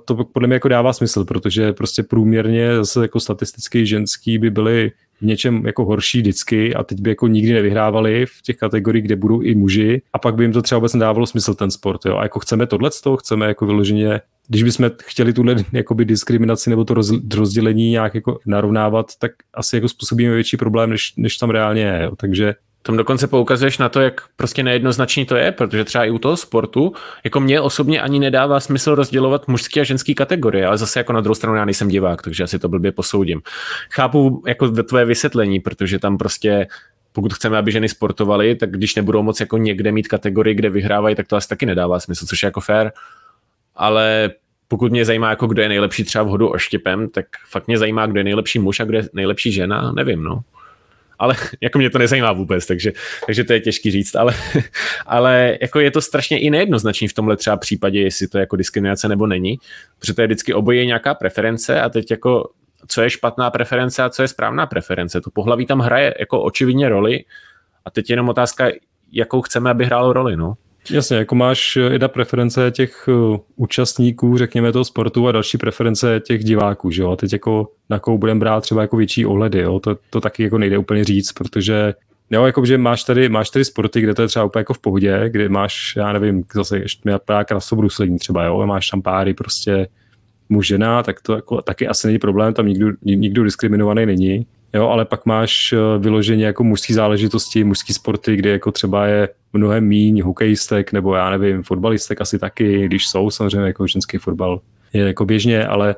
to 0.04 0.24
podle 0.24 0.46
mě 0.46 0.54
jako 0.54 0.68
dává 0.68 0.92
smysl, 0.92 1.24
protože 1.24 1.72
prostě 1.72 2.02
průměrně 2.02 2.76
zase 2.76 3.02
jako 3.02 3.20
statisticky 3.20 3.86
ženský 3.86 4.38
by 4.38 4.50
byly 4.50 4.92
něčem 5.20 5.66
jako 5.66 5.84
horší 5.84 6.20
vždycky 6.20 6.74
a 6.74 6.82
teď 6.82 7.00
by 7.00 7.10
jako 7.10 7.26
nikdy 7.26 7.52
nevyhrávali 7.52 8.26
v 8.26 8.42
těch 8.42 8.56
kategoriích, 8.56 9.04
kde 9.04 9.16
budou 9.16 9.40
i 9.40 9.54
muži 9.54 10.02
a 10.12 10.18
pak 10.18 10.34
by 10.34 10.44
jim 10.44 10.52
to 10.52 10.62
třeba 10.62 10.78
vůbec 10.78 10.94
nedávalo 10.94 11.26
smysl 11.26 11.54
ten 11.54 11.70
sport. 11.70 12.00
Jo? 12.06 12.16
A 12.16 12.22
jako 12.22 12.40
chceme 12.40 12.66
tohle 12.66 12.90
z 12.90 13.00
toho, 13.00 13.16
chceme 13.16 13.46
jako 13.46 13.66
vyloženě, 13.66 14.20
když 14.48 14.62
bychom 14.62 14.90
chtěli 15.02 15.32
tuhle 15.32 15.56
jakoby 15.72 16.04
diskriminaci 16.04 16.70
nebo 16.70 16.84
to 16.84 16.94
rozdělení 17.34 17.90
nějak 17.90 18.14
jako 18.14 18.38
narovnávat, 18.46 19.06
tak 19.18 19.32
asi 19.54 19.76
jako 19.76 19.88
způsobíme 19.88 20.34
větší 20.34 20.56
problém, 20.56 20.90
než, 20.90 21.12
než 21.16 21.36
tam 21.36 21.50
reálně 21.50 21.82
je. 21.82 22.02
Jo? 22.02 22.16
Takže 22.16 22.54
tam 22.86 22.96
dokonce 22.96 23.26
poukazuješ 23.26 23.78
na 23.78 23.88
to, 23.88 24.00
jak 24.00 24.20
prostě 24.36 24.62
nejednoznačný 24.62 25.26
to 25.26 25.36
je, 25.36 25.52
protože 25.52 25.84
třeba 25.84 26.04
i 26.04 26.10
u 26.10 26.18
toho 26.18 26.36
sportu, 26.36 26.92
jako 27.24 27.40
mě 27.40 27.60
osobně 27.60 28.00
ani 28.00 28.18
nedává 28.18 28.60
smysl 28.60 28.94
rozdělovat 28.94 29.48
mužské 29.48 29.80
a 29.80 29.84
ženské 29.84 30.14
kategorie, 30.14 30.66
ale 30.66 30.78
zase 30.78 31.00
jako 31.00 31.12
na 31.12 31.20
druhou 31.20 31.34
stranu 31.34 31.56
já 31.56 31.64
nejsem 31.64 31.88
divák, 31.88 32.22
takže 32.22 32.44
asi 32.44 32.58
to 32.58 32.68
blbě 32.68 32.92
posoudím. 32.92 33.42
Chápu 33.90 34.42
jako 34.46 34.70
tvoje 34.70 35.04
vysvětlení, 35.04 35.60
protože 35.60 35.98
tam 35.98 36.18
prostě 36.18 36.66
pokud 37.12 37.34
chceme, 37.34 37.58
aby 37.58 37.72
ženy 37.72 37.88
sportovaly, 37.88 38.54
tak 38.54 38.70
když 38.70 38.94
nebudou 38.94 39.22
moc 39.22 39.40
jako 39.40 39.58
někde 39.58 39.92
mít 39.92 40.08
kategorii, 40.08 40.54
kde 40.54 40.70
vyhrávají, 40.70 41.16
tak 41.16 41.26
to 41.26 41.36
asi 41.36 41.48
taky 41.48 41.66
nedává 41.66 42.00
smysl, 42.00 42.26
což 42.26 42.42
je 42.42 42.46
jako 42.46 42.60
fair. 42.60 42.90
Ale 43.76 44.30
pokud 44.68 44.90
mě 44.90 45.04
zajímá, 45.04 45.30
jako 45.30 45.46
kdo 45.46 45.62
je 45.62 45.68
nejlepší 45.68 46.04
třeba 46.04 46.24
v 46.24 46.28
hodu 46.28 46.48
oštěpem, 46.48 47.08
tak 47.08 47.26
fakt 47.48 47.66
mě 47.66 47.78
zajímá, 47.78 48.06
kdo 48.06 48.20
je 48.20 48.24
nejlepší 48.24 48.58
muž 48.58 48.80
a 48.80 48.84
kdo 48.84 48.98
je 48.98 49.08
nejlepší 49.12 49.52
žena, 49.52 49.92
nevím, 49.92 50.22
no 50.22 50.40
ale 51.18 51.34
jako 51.60 51.78
mě 51.78 51.90
to 51.90 51.98
nezajímá 51.98 52.32
vůbec, 52.32 52.66
takže, 52.66 52.92
takže 53.26 53.44
to 53.44 53.52
je 53.52 53.60
těžký 53.60 53.90
říct, 53.90 54.16
ale, 54.16 54.34
ale 55.06 55.58
jako 55.60 55.80
je 55.80 55.90
to 55.90 56.00
strašně 56.00 56.38
i 56.38 56.50
nejednoznačný 56.50 57.08
v 57.08 57.14
tomhle 57.14 57.36
třeba 57.36 57.56
případě, 57.56 58.00
jestli 58.00 58.28
to 58.28 58.38
je 58.38 58.40
jako 58.40 58.56
diskriminace 58.56 59.08
nebo 59.08 59.26
není, 59.26 59.58
protože 59.98 60.14
to 60.14 60.20
je 60.20 60.26
vždycky 60.26 60.54
oboje 60.54 60.86
nějaká 60.86 61.14
preference 61.14 61.80
a 61.80 61.88
teď 61.88 62.10
jako 62.10 62.50
co 62.88 63.02
je 63.02 63.10
špatná 63.10 63.50
preference 63.50 64.02
a 64.02 64.10
co 64.10 64.22
je 64.22 64.28
správná 64.28 64.66
preference. 64.66 65.20
To 65.20 65.30
pohlaví 65.30 65.66
tam 65.66 65.78
hraje 65.78 66.14
jako 66.20 66.42
očividně 66.42 66.88
roli 66.88 67.24
a 67.84 67.90
teď 67.90 68.10
je 68.10 68.12
jenom 68.12 68.28
otázka, 68.28 68.68
jakou 69.12 69.42
chceme, 69.42 69.70
aby 69.70 69.84
hrálo 69.84 70.12
roli, 70.12 70.36
no. 70.36 70.54
Jasně, 70.90 71.16
jako 71.16 71.34
máš 71.34 71.76
jedna 71.76 72.08
preference 72.08 72.70
těch 72.70 73.08
uh, 73.08 73.36
účastníků, 73.56 74.38
řekněme 74.38 74.72
toho 74.72 74.84
sportu 74.84 75.28
a 75.28 75.32
další 75.32 75.58
preference 75.58 76.20
těch 76.26 76.44
diváků, 76.44 76.90
že 76.90 77.02
jo? 77.02 77.10
A 77.10 77.16
teď 77.16 77.32
jako 77.32 77.70
na 77.90 77.98
koho 77.98 78.18
budeme 78.18 78.40
brát 78.40 78.60
třeba 78.60 78.82
jako 78.82 78.96
větší 78.96 79.26
ohledy, 79.26 79.58
jo? 79.58 79.80
To, 79.80 79.96
to 80.10 80.20
taky 80.20 80.42
jako 80.42 80.58
nejde 80.58 80.78
úplně 80.78 81.04
říct, 81.04 81.32
protože 81.32 81.94
Jo, 82.30 82.46
jako, 82.46 82.64
že 82.64 82.78
máš 82.78 83.04
tady, 83.04 83.28
máš 83.28 83.50
tady 83.50 83.64
sporty, 83.64 84.00
kde 84.00 84.14
to 84.14 84.22
je 84.22 84.28
třeba 84.28 84.44
úplně 84.44 84.60
jako 84.60 84.74
v 84.74 84.78
pohodě, 84.78 85.24
kde 85.28 85.48
máš, 85.48 85.96
já 85.96 86.12
nevím, 86.12 86.44
zase 86.54 86.78
ještě 86.78 87.10
mi 87.10 87.18
právě 87.24 87.44
krasobruslení 87.44 88.18
třeba, 88.18 88.44
jo, 88.44 88.66
máš 88.66 88.90
tam 88.90 89.02
páry 89.02 89.34
prostě 89.34 89.88
muž 90.48 90.66
žena, 90.66 91.02
tak 91.02 91.20
to 91.20 91.34
jako, 91.34 91.62
taky 91.62 91.88
asi 91.88 92.06
není 92.06 92.18
problém, 92.18 92.54
tam 92.54 92.66
nikdo, 92.66 92.92
nikdo 93.02 93.44
diskriminovaný 93.44 94.06
není. 94.06 94.46
Jo, 94.76 94.88
ale 94.88 95.04
pak 95.04 95.26
máš 95.26 95.72
eh, 95.72 95.98
vyloženě 95.98 96.46
jako 96.46 96.64
mužský 96.64 96.92
záležitosti, 96.92 97.64
mužský 97.64 97.92
sporty, 97.92 98.36
kde 98.36 98.50
jako 98.50 98.72
třeba 98.72 99.06
je 99.06 99.28
mnohem 99.52 99.84
míň 99.84 100.22
hokejistek, 100.22 100.92
nebo 100.92 101.14
já 101.14 101.30
nevím, 101.30 101.62
fotbalistek 101.62 102.20
asi 102.20 102.38
taky, 102.38 102.86
když 102.86 103.06
jsou 103.06 103.30
samozřejmě 103.30 103.66
jako 103.66 103.86
ženský 103.86 104.18
fotbal 104.18 104.60
je 104.92 105.06
jako 105.06 105.24
běžně, 105.24 105.66
ale 105.66 105.96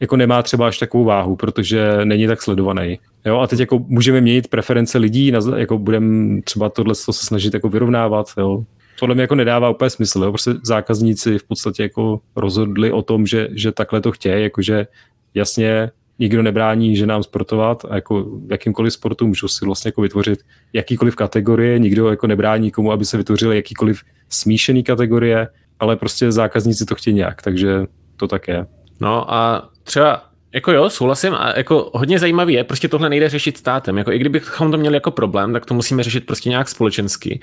jako 0.00 0.16
nemá 0.16 0.42
třeba 0.42 0.68
až 0.68 0.78
takovou 0.78 1.04
váhu, 1.04 1.36
protože 1.36 2.04
není 2.04 2.26
tak 2.26 2.42
sledovaný. 2.42 2.98
Jo, 3.26 3.38
a 3.38 3.46
teď 3.46 3.60
jako 3.60 3.78
můžeme 3.78 4.20
měnit 4.20 4.48
preference 4.48 4.98
lidí, 4.98 5.32
jako 5.56 5.78
budeme 5.78 6.42
třeba 6.42 6.68
tohle 6.68 6.94
se 6.94 7.12
snažit 7.12 7.54
jako 7.54 7.68
vyrovnávat, 7.68 8.26
jo. 8.38 8.64
Podle 9.00 9.14
mě 9.14 9.22
jako 9.22 9.34
nedává 9.34 9.70
úplně 9.70 9.90
smysl, 9.90 10.24
jo. 10.24 10.30
Prostě 10.30 10.54
zákazníci 10.62 11.38
v 11.38 11.44
podstatě 11.44 11.82
jako 11.82 12.20
rozhodli 12.36 12.92
o 12.92 13.02
tom, 13.02 13.26
že, 13.26 13.48
že 13.52 13.72
takhle 13.72 14.00
to 14.00 14.12
chtějí, 14.12 14.42
jakože 14.42 14.86
jasně 15.34 15.90
nikdo 16.18 16.42
nebrání 16.42 16.96
ženám 16.96 17.22
sportovat 17.22 17.84
a 17.90 17.94
jako 17.94 18.26
jakýmkoliv 18.50 18.92
sportu 18.92 19.26
můžou 19.26 19.48
si 19.48 19.64
vlastně 19.64 19.88
jako 19.88 20.02
vytvořit 20.02 20.38
jakýkoliv 20.72 21.16
kategorie, 21.16 21.78
nikdo 21.78 22.08
jako 22.08 22.26
nebrání 22.26 22.70
komu, 22.70 22.92
aby 22.92 23.04
se 23.04 23.16
vytvořily 23.16 23.56
jakýkoliv 23.56 24.02
smíšený 24.28 24.82
kategorie, 24.82 25.48
ale 25.80 25.96
prostě 25.96 26.32
zákazníci 26.32 26.84
to 26.84 26.94
chtějí 26.94 27.16
nějak, 27.16 27.42
takže 27.42 27.86
to 28.16 28.28
tak 28.28 28.48
je. 28.48 28.66
No 29.00 29.34
a 29.34 29.68
třeba 29.82 30.22
jako 30.54 30.72
jo, 30.72 30.90
souhlasím 30.90 31.34
a 31.34 31.52
jako 31.56 31.90
hodně 31.94 32.18
zajímavý 32.18 32.54
je, 32.54 32.64
prostě 32.64 32.88
tohle 32.88 33.08
nejde 33.08 33.28
řešit 33.28 33.56
státem. 33.56 33.98
Jako 33.98 34.12
i 34.12 34.18
kdybychom 34.18 34.70
to 34.70 34.78
měli 34.78 34.96
jako 34.96 35.10
problém, 35.10 35.52
tak 35.52 35.66
to 35.66 35.74
musíme 35.74 36.02
řešit 36.02 36.26
prostě 36.26 36.48
nějak 36.48 36.68
společensky. 36.68 37.40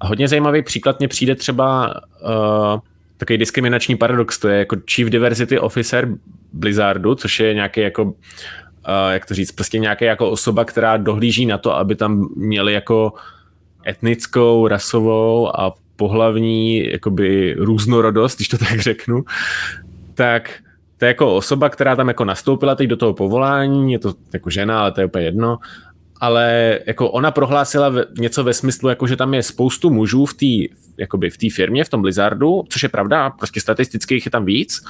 A 0.00 0.06
hodně 0.06 0.28
zajímavý 0.28 0.62
příklad 0.62 0.98
mě 0.98 1.08
přijde 1.08 1.34
třeba 1.34 1.94
uh, 2.22 2.80
takový 3.16 3.38
diskriminační 3.38 3.96
paradox, 3.96 4.38
to 4.38 4.48
je 4.48 4.58
jako 4.58 4.76
Chief 4.90 5.10
Diversity 5.10 5.58
Officer 5.58 6.08
Blizzardu, 6.52 7.14
což 7.14 7.40
je 7.40 7.54
nějaký 7.54 7.80
jako, 7.80 8.04
uh, 8.04 8.12
jak 9.10 9.26
to 9.26 9.34
říct, 9.34 9.52
prostě 9.52 9.78
nějaká 9.78 10.04
jako 10.04 10.30
osoba, 10.30 10.64
která 10.64 10.96
dohlíží 10.96 11.46
na 11.46 11.58
to, 11.58 11.76
aby 11.76 11.94
tam 11.94 12.28
měli 12.36 12.72
jako 12.72 13.12
etnickou, 13.86 14.68
rasovou 14.68 15.60
a 15.60 15.74
pohlavní 15.96 16.90
jakoby 16.90 17.54
různorodost, 17.58 18.36
když 18.36 18.48
to 18.48 18.58
tak 18.58 18.80
řeknu, 18.80 19.24
tak 20.14 20.50
to 20.98 21.04
je 21.04 21.08
jako 21.08 21.36
osoba, 21.36 21.68
která 21.68 21.96
tam 21.96 22.08
jako 22.08 22.24
nastoupila 22.24 22.74
teď 22.74 22.88
do 22.88 22.96
toho 22.96 23.14
povolání, 23.14 23.92
je 23.92 23.98
to 23.98 24.14
jako 24.32 24.50
žena, 24.50 24.80
ale 24.80 24.92
to 24.92 25.00
je 25.00 25.06
úplně 25.06 25.24
jedno, 25.24 25.58
ale 26.24 26.78
jako 26.86 27.10
ona 27.10 27.30
prohlásila 27.30 27.92
něco 28.18 28.44
ve 28.44 28.54
smyslu, 28.54 28.88
jako 28.88 29.06
že 29.06 29.16
tam 29.16 29.34
je 29.34 29.42
spoustu 29.42 29.90
mužů 29.90 30.26
v 30.26 30.34
té 30.34 30.74
jakoby 30.98 31.30
v 31.30 31.38
té 31.38 31.46
firmě, 31.50 31.84
v 31.84 31.88
tom 31.88 32.02
Blizzardu, 32.02 32.64
což 32.68 32.82
je 32.82 32.88
pravda, 32.88 33.30
prostě 33.30 33.60
statisticky 33.60 34.14
jich 34.14 34.24
je 34.24 34.30
tam 34.30 34.44
víc, 34.44 34.84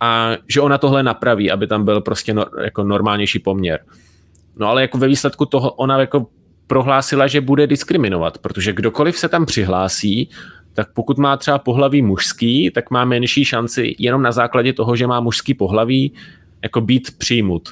a 0.00 0.30
že 0.48 0.60
ona 0.60 0.78
tohle 0.78 1.02
napraví, 1.02 1.50
aby 1.50 1.66
tam 1.66 1.84
byl 1.84 2.00
prostě 2.00 2.34
no, 2.34 2.46
jako 2.64 2.84
normálnější 2.84 3.38
poměr. 3.38 3.80
No 4.56 4.66
ale 4.66 4.82
jako 4.82 4.98
ve 4.98 5.08
výsledku 5.08 5.46
toho 5.46 5.70
ona 5.70 6.00
jako 6.00 6.26
prohlásila, 6.66 7.26
že 7.26 7.40
bude 7.40 7.66
diskriminovat, 7.66 8.38
protože 8.38 8.72
kdokoliv 8.72 9.18
se 9.18 9.28
tam 9.28 9.46
přihlásí, 9.46 10.30
tak 10.74 10.92
pokud 10.92 11.18
má 11.18 11.36
třeba 11.36 11.58
pohlaví 11.58 12.02
mužský, 12.02 12.70
tak 12.70 12.90
má 12.90 13.04
menší 13.04 13.44
šanci 13.44 13.94
jenom 13.98 14.22
na 14.22 14.32
základě 14.32 14.72
toho, 14.72 14.96
že 14.96 15.06
má 15.06 15.20
mužský 15.20 15.54
pohlaví, 15.54 16.12
jako 16.62 16.80
být 16.80 17.18
přijmut. 17.18 17.68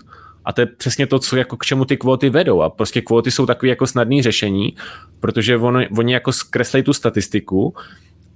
A 0.46 0.52
to 0.52 0.60
je 0.60 0.66
přesně 0.66 1.06
to, 1.06 1.18
co 1.18 1.36
jako 1.36 1.56
k 1.56 1.64
čemu 1.64 1.84
ty 1.84 1.96
kvóty 1.96 2.30
vedou. 2.30 2.62
A 2.62 2.70
prostě 2.70 3.00
kvóty 3.00 3.30
jsou 3.30 3.46
takové 3.46 3.68
jako 3.68 3.86
snadné 3.86 4.22
řešení, 4.22 4.76
protože 5.20 5.56
on, 5.56 5.84
oni 5.98 6.12
jako 6.12 6.32
zkreslí 6.32 6.82
tu 6.82 6.92
statistiku, 6.92 7.74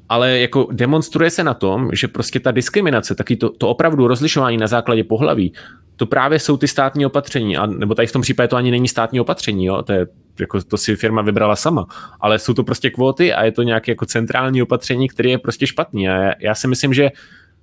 ale 0.09 0.39
jako 0.39 0.69
demonstruje 0.73 1.31
se 1.31 1.45
na 1.45 1.55
tom, 1.55 1.91
že 1.93 2.09
prostě 2.09 2.41
ta 2.41 2.51
diskriminace, 2.51 3.15
taky 3.15 3.37
to, 3.37 3.51
to 3.51 3.69
opravdu 3.69 4.07
rozlišování 4.07 4.57
na 4.57 4.67
základě 4.67 5.05
pohlaví, 5.05 5.53
to 5.97 6.07
právě 6.07 6.39
jsou 6.39 6.57
ty 6.57 6.69
státní 6.69 7.07
opatření, 7.07 7.57
a, 7.57 7.67
nebo 7.67 7.95
tady 7.95 8.07
v 8.07 8.13
tom 8.13 8.23
případě 8.23 8.49
to 8.49 8.57
ani 8.57 8.71
není 8.71 8.89
státní 8.89 9.21
opatření, 9.21 9.65
jo? 9.65 9.83
To, 9.83 9.93
je, 9.93 10.07
jako, 10.41 10.63
to 10.63 10.77
si 10.77 10.97
firma 10.97 11.23
vybrala 11.23 11.57
sama, 11.57 11.87
ale 12.21 12.39
jsou 12.39 12.55
to 12.55 12.65
prostě 12.65 12.91
kvóty 12.91 13.33
a 13.33 13.45
je 13.45 13.53
to 13.53 13.63
nějaké 13.63 13.93
jako 13.93 14.07
centrální 14.07 14.63
opatření, 14.63 15.09
které 15.09 15.31
je 15.31 15.39
prostě 15.39 15.67
špatný 15.67 16.09
a 16.09 16.17
já, 16.17 16.33
já 16.41 16.55
si 16.55 16.69
myslím, 16.69 16.95
že 16.95 17.11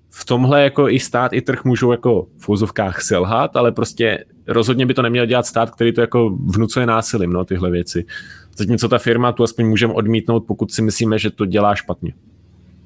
v 0.10 0.26
tomhle 0.26 0.64
jako 0.64 0.90
i 0.90 1.00
stát, 1.00 1.34
i 1.34 1.42
trh 1.42 1.64
můžou 1.64 1.92
jako 1.92 2.28
v 2.38 2.50
úzovkách 2.50 3.02
selhat, 3.02 3.56
ale 3.56 3.72
prostě 3.72 4.26
rozhodně 4.48 4.86
by 4.86 4.94
to 4.94 5.02
neměl 5.02 5.26
dělat 5.26 5.46
stát, 5.46 5.72
který 5.72 5.94
to 5.94 6.02
jako 6.02 6.30
vnucuje 6.30 6.86
násilím, 6.86 7.34
no, 7.34 7.46
tyhle 7.46 7.72
věci. 7.72 8.06
Zatímco 8.58 8.90
ta 8.90 8.98
firma 8.98 9.32
tu 9.32 9.44
aspoň 9.44 9.66
můžeme 9.66 9.94
odmítnout, 9.94 10.40
pokud 10.40 10.72
si 10.72 10.82
myslíme, 10.82 11.20
že 11.20 11.30
to 11.30 11.46
dělá 11.46 11.76
špatně. 11.76 12.14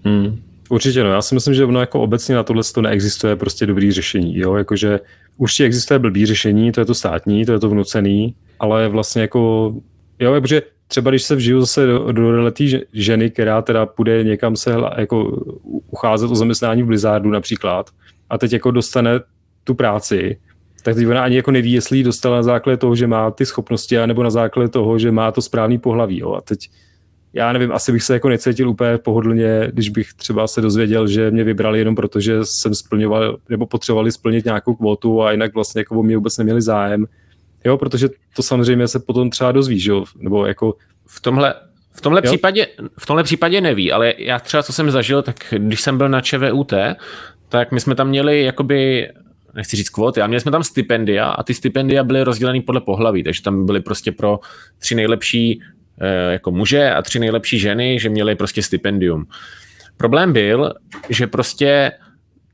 Hmm. 0.03 0.41
Určitě, 0.69 1.03
no. 1.03 1.09
Já 1.09 1.21
si 1.21 1.35
myslím, 1.35 1.53
že 1.53 1.65
ono 1.65 1.79
jako 1.79 2.01
obecně 2.01 2.35
na 2.35 2.43
tohle 2.43 2.63
to 2.73 2.81
neexistuje 2.81 3.35
prostě 3.35 3.65
dobrý 3.65 3.91
řešení, 3.91 4.37
jo, 4.37 4.55
jakože 4.55 4.99
určitě 5.37 5.63
existuje 5.63 5.99
blbý 5.99 6.25
řešení, 6.25 6.71
to 6.71 6.81
je 6.81 6.85
to 6.85 6.95
státní, 6.95 7.45
to 7.45 7.51
je 7.51 7.59
to 7.59 7.69
vnucený, 7.69 8.35
ale 8.59 8.87
vlastně 8.87 9.21
jako, 9.21 9.73
jo, 10.21 10.41
protože 10.41 10.61
třeba 10.87 11.11
když 11.11 11.23
se 11.23 11.35
vžiju 11.35 11.59
zase 11.59 11.85
do, 11.85 12.11
do 12.11 12.31
reletý 12.31 12.79
ženy, 12.93 13.29
která 13.29 13.61
teda 13.61 13.85
půjde 13.85 14.23
někam 14.23 14.55
se 14.55 14.75
jako 14.97 15.43
ucházet 15.91 16.31
o 16.31 16.35
zaměstnání 16.35 16.83
v 16.83 16.85
Blizzardu 16.85 17.29
například 17.29 17.89
a 18.29 18.37
teď 18.37 18.53
jako 18.53 18.71
dostane 18.71 19.19
tu 19.63 19.73
práci, 19.73 20.39
tak 20.83 20.95
teď 20.95 21.07
ona 21.07 21.23
ani 21.23 21.35
jako 21.35 21.51
neví, 21.51 21.71
jestli 21.71 21.97
ji 21.97 22.03
dostala 22.03 22.35
na 22.35 22.43
základě 22.43 22.77
toho, 22.77 22.95
že 22.95 23.07
má 23.07 23.31
ty 23.31 23.45
schopnosti, 23.45 23.97
nebo 24.07 24.23
na 24.23 24.29
základě 24.29 24.69
toho, 24.69 24.99
že 24.99 25.11
má 25.11 25.31
to 25.31 25.41
správný 25.41 25.77
pohlaví. 25.77 26.19
Jo. 26.19 26.33
A 26.33 26.41
teď 26.41 26.69
já 27.33 27.53
nevím, 27.53 27.71
asi 27.71 27.91
bych 27.91 28.03
se 28.03 28.13
jako 28.13 28.29
necítil 28.29 28.69
úplně 28.69 28.97
pohodlně, 28.97 29.67
když 29.73 29.89
bych 29.89 30.13
třeba 30.13 30.47
se 30.47 30.61
dozvěděl, 30.61 31.07
že 31.07 31.31
mě 31.31 31.43
vybrali 31.43 31.79
jenom 31.79 31.95
proto, 31.95 32.19
že 32.19 32.45
jsem 32.45 32.75
splňoval, 32.75 33.37
nebo 33.49 33.65
potřebovali 33.65 34.11
splnit 34.11 34.45
nějakou 34.45 34.75
kvotu 34.75 35.23
a 35.23 35.31
jinak 35.31 35.53
vlastně 35.53 35.79
jako 35.81 36.03
mě 36.03 36.17
vůbec 36.17 36.37
neměli 36.37 36.61
zájem. 36.61 37.05
Jo, 37.65 37.77
protože 37.77 38.09
to 38.35 38.43
samozřejmě 38.43 38.87
se 38.87 38.99
potom 38.99 39.29
třeba 39.29 39.51
dozví, 39.51 39.79
že 39.79 39.91
jo, 39.91 40.03
nebo 40.17 40.45
jako... 40.45 40.75
V 41.05 41.21
tomhle, 41.21 41.53
v 41.91 42.01
tomhle, 42.01 42.21
případě, 42.21 42.67
v 42.97 43.05
tomhle 43.05 43.23
případě 43.23 43.61
neví, 43.61 43.91
ale 43.91 44.13
já 44.17 44.39
třeba, 44.39 44.63
co 44.63 44.73
jsem 44.73 44.91
zažil, 44.91 45.21
tak 45.21 45.35
když 45.57 45.81
jsem 45.81 45.97
byl 45.97 46.09
na 46.09 46.21
ČVUT, 46.21 46.73
tak 47.49 47.71
my 47.71 47.79
jsme 47.79 47.95
tam 47.95 48.07
měli 48.07 48.43
jakoby 48.43 49.09
nechci 49.55 49.77
říct 49.77 49.89
kvóty, 49.89 50.21
ale 50.21 50.27
měli 50.27 50.41
jsme 50.41 50.51
tam 50.51 50.63
stipendia 50.63 51.29
a 51.29 51.43
ty 51.43 51.53
stipendia 51.53 52.03
byly 52.03 52.23
rozděleny 52.23 52.61
podle 52.61 52.81
pohlaví, 52.81 53.23
takže 53.23 53.41
tam 53.41 53.65
byly 53.65 53.81
prostě 53.81 54.11
pro 54.11 54.39
tři 54.79 54.95
nejlepší 54.95 55.61
Eh, 56.01 56.31
jako 56.31 56.51
muže 56.51 56.91
a 56.91 57.01
tři 57.01 57.19
nejlepší 57.19 57.59
ženy, 57.59 57.99
že 57.99 58.09
měli 58.09 58.35
prostě 58.35 58.61
stipendium. 58.63 59.25
Problém 59.97 60.33
byl, 60.33 60.73
že 61.09 61.27
prostě 61.27 61.91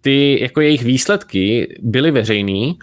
ty 0.02 0.40
jako 0.42 0.62
jejich 0.62 0.84
výsledky 0.84 1.76
byly 1.82 2.12
veřejný 2.12 2.80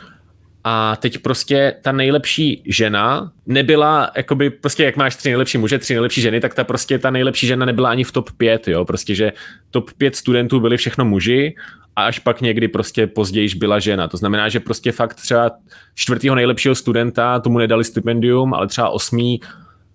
a 0.64 0.96
teď 0.96 1.18
prostě 1.18 1.74
ta 1.82 1.92
nejlepší 1.92 2.62
žena 2.66 3.32
nebyla, 3.46 4.10
jakoby 4.16 4.50
prostě 4.50 4.84
jak 4.84 4.96
máš 4.96 5.16
tři 5.16 5.28
nejlepší 5.28 5.58
muže, 5.58 5.78
tři 5.78 5.92
nejlepší 5.92 6.20
ženy, 6.20 6.40
tak 6.40 6.54
ta 6.54 6.64
prostě 6.64 6.98
ta 6.98 7.10
nejlepší 7.10 7.46
žena 7.46 7.66
nebyla 7.66 7.90
ani 7.90 8.04
v 8.04 8.12
top 8.12 8.30
5, 8.36 8.68
jo, 8.68 8.84
prostě, 8.84 9.14
že 9.14 9.32
top 9.70 9.92
5 9.92 10.16
studentů 10.16 10.60
byli 10.60 10.76
všechno 10.76 11.04
muži 11.04 11.54
a 11.96 12.04
až 12.04 12.18
pak 12.18 12.40
někdy 12.40 12.68
prostě 12.68 13.06
později 13.06 13.48
byla 13.56 13.78
žena. 13.78 14.08
To 14.08 14.16
znamená, 14.16 14.48
že 14.48 14.60
prostě 14.60 14.92
fakt 14.92 15.14
třeba 15.14 15.50
čtvrtého 15.94 16.34
nejlepšího 16.34 16.74
studenta 16.74 17.40
tomu 17.40 17.58
nedali 17.58 17.84
stipendium, 17.84 18.54
ale 18.54 18.66
třeba 18.66 18.88
osmý 18.88 19.40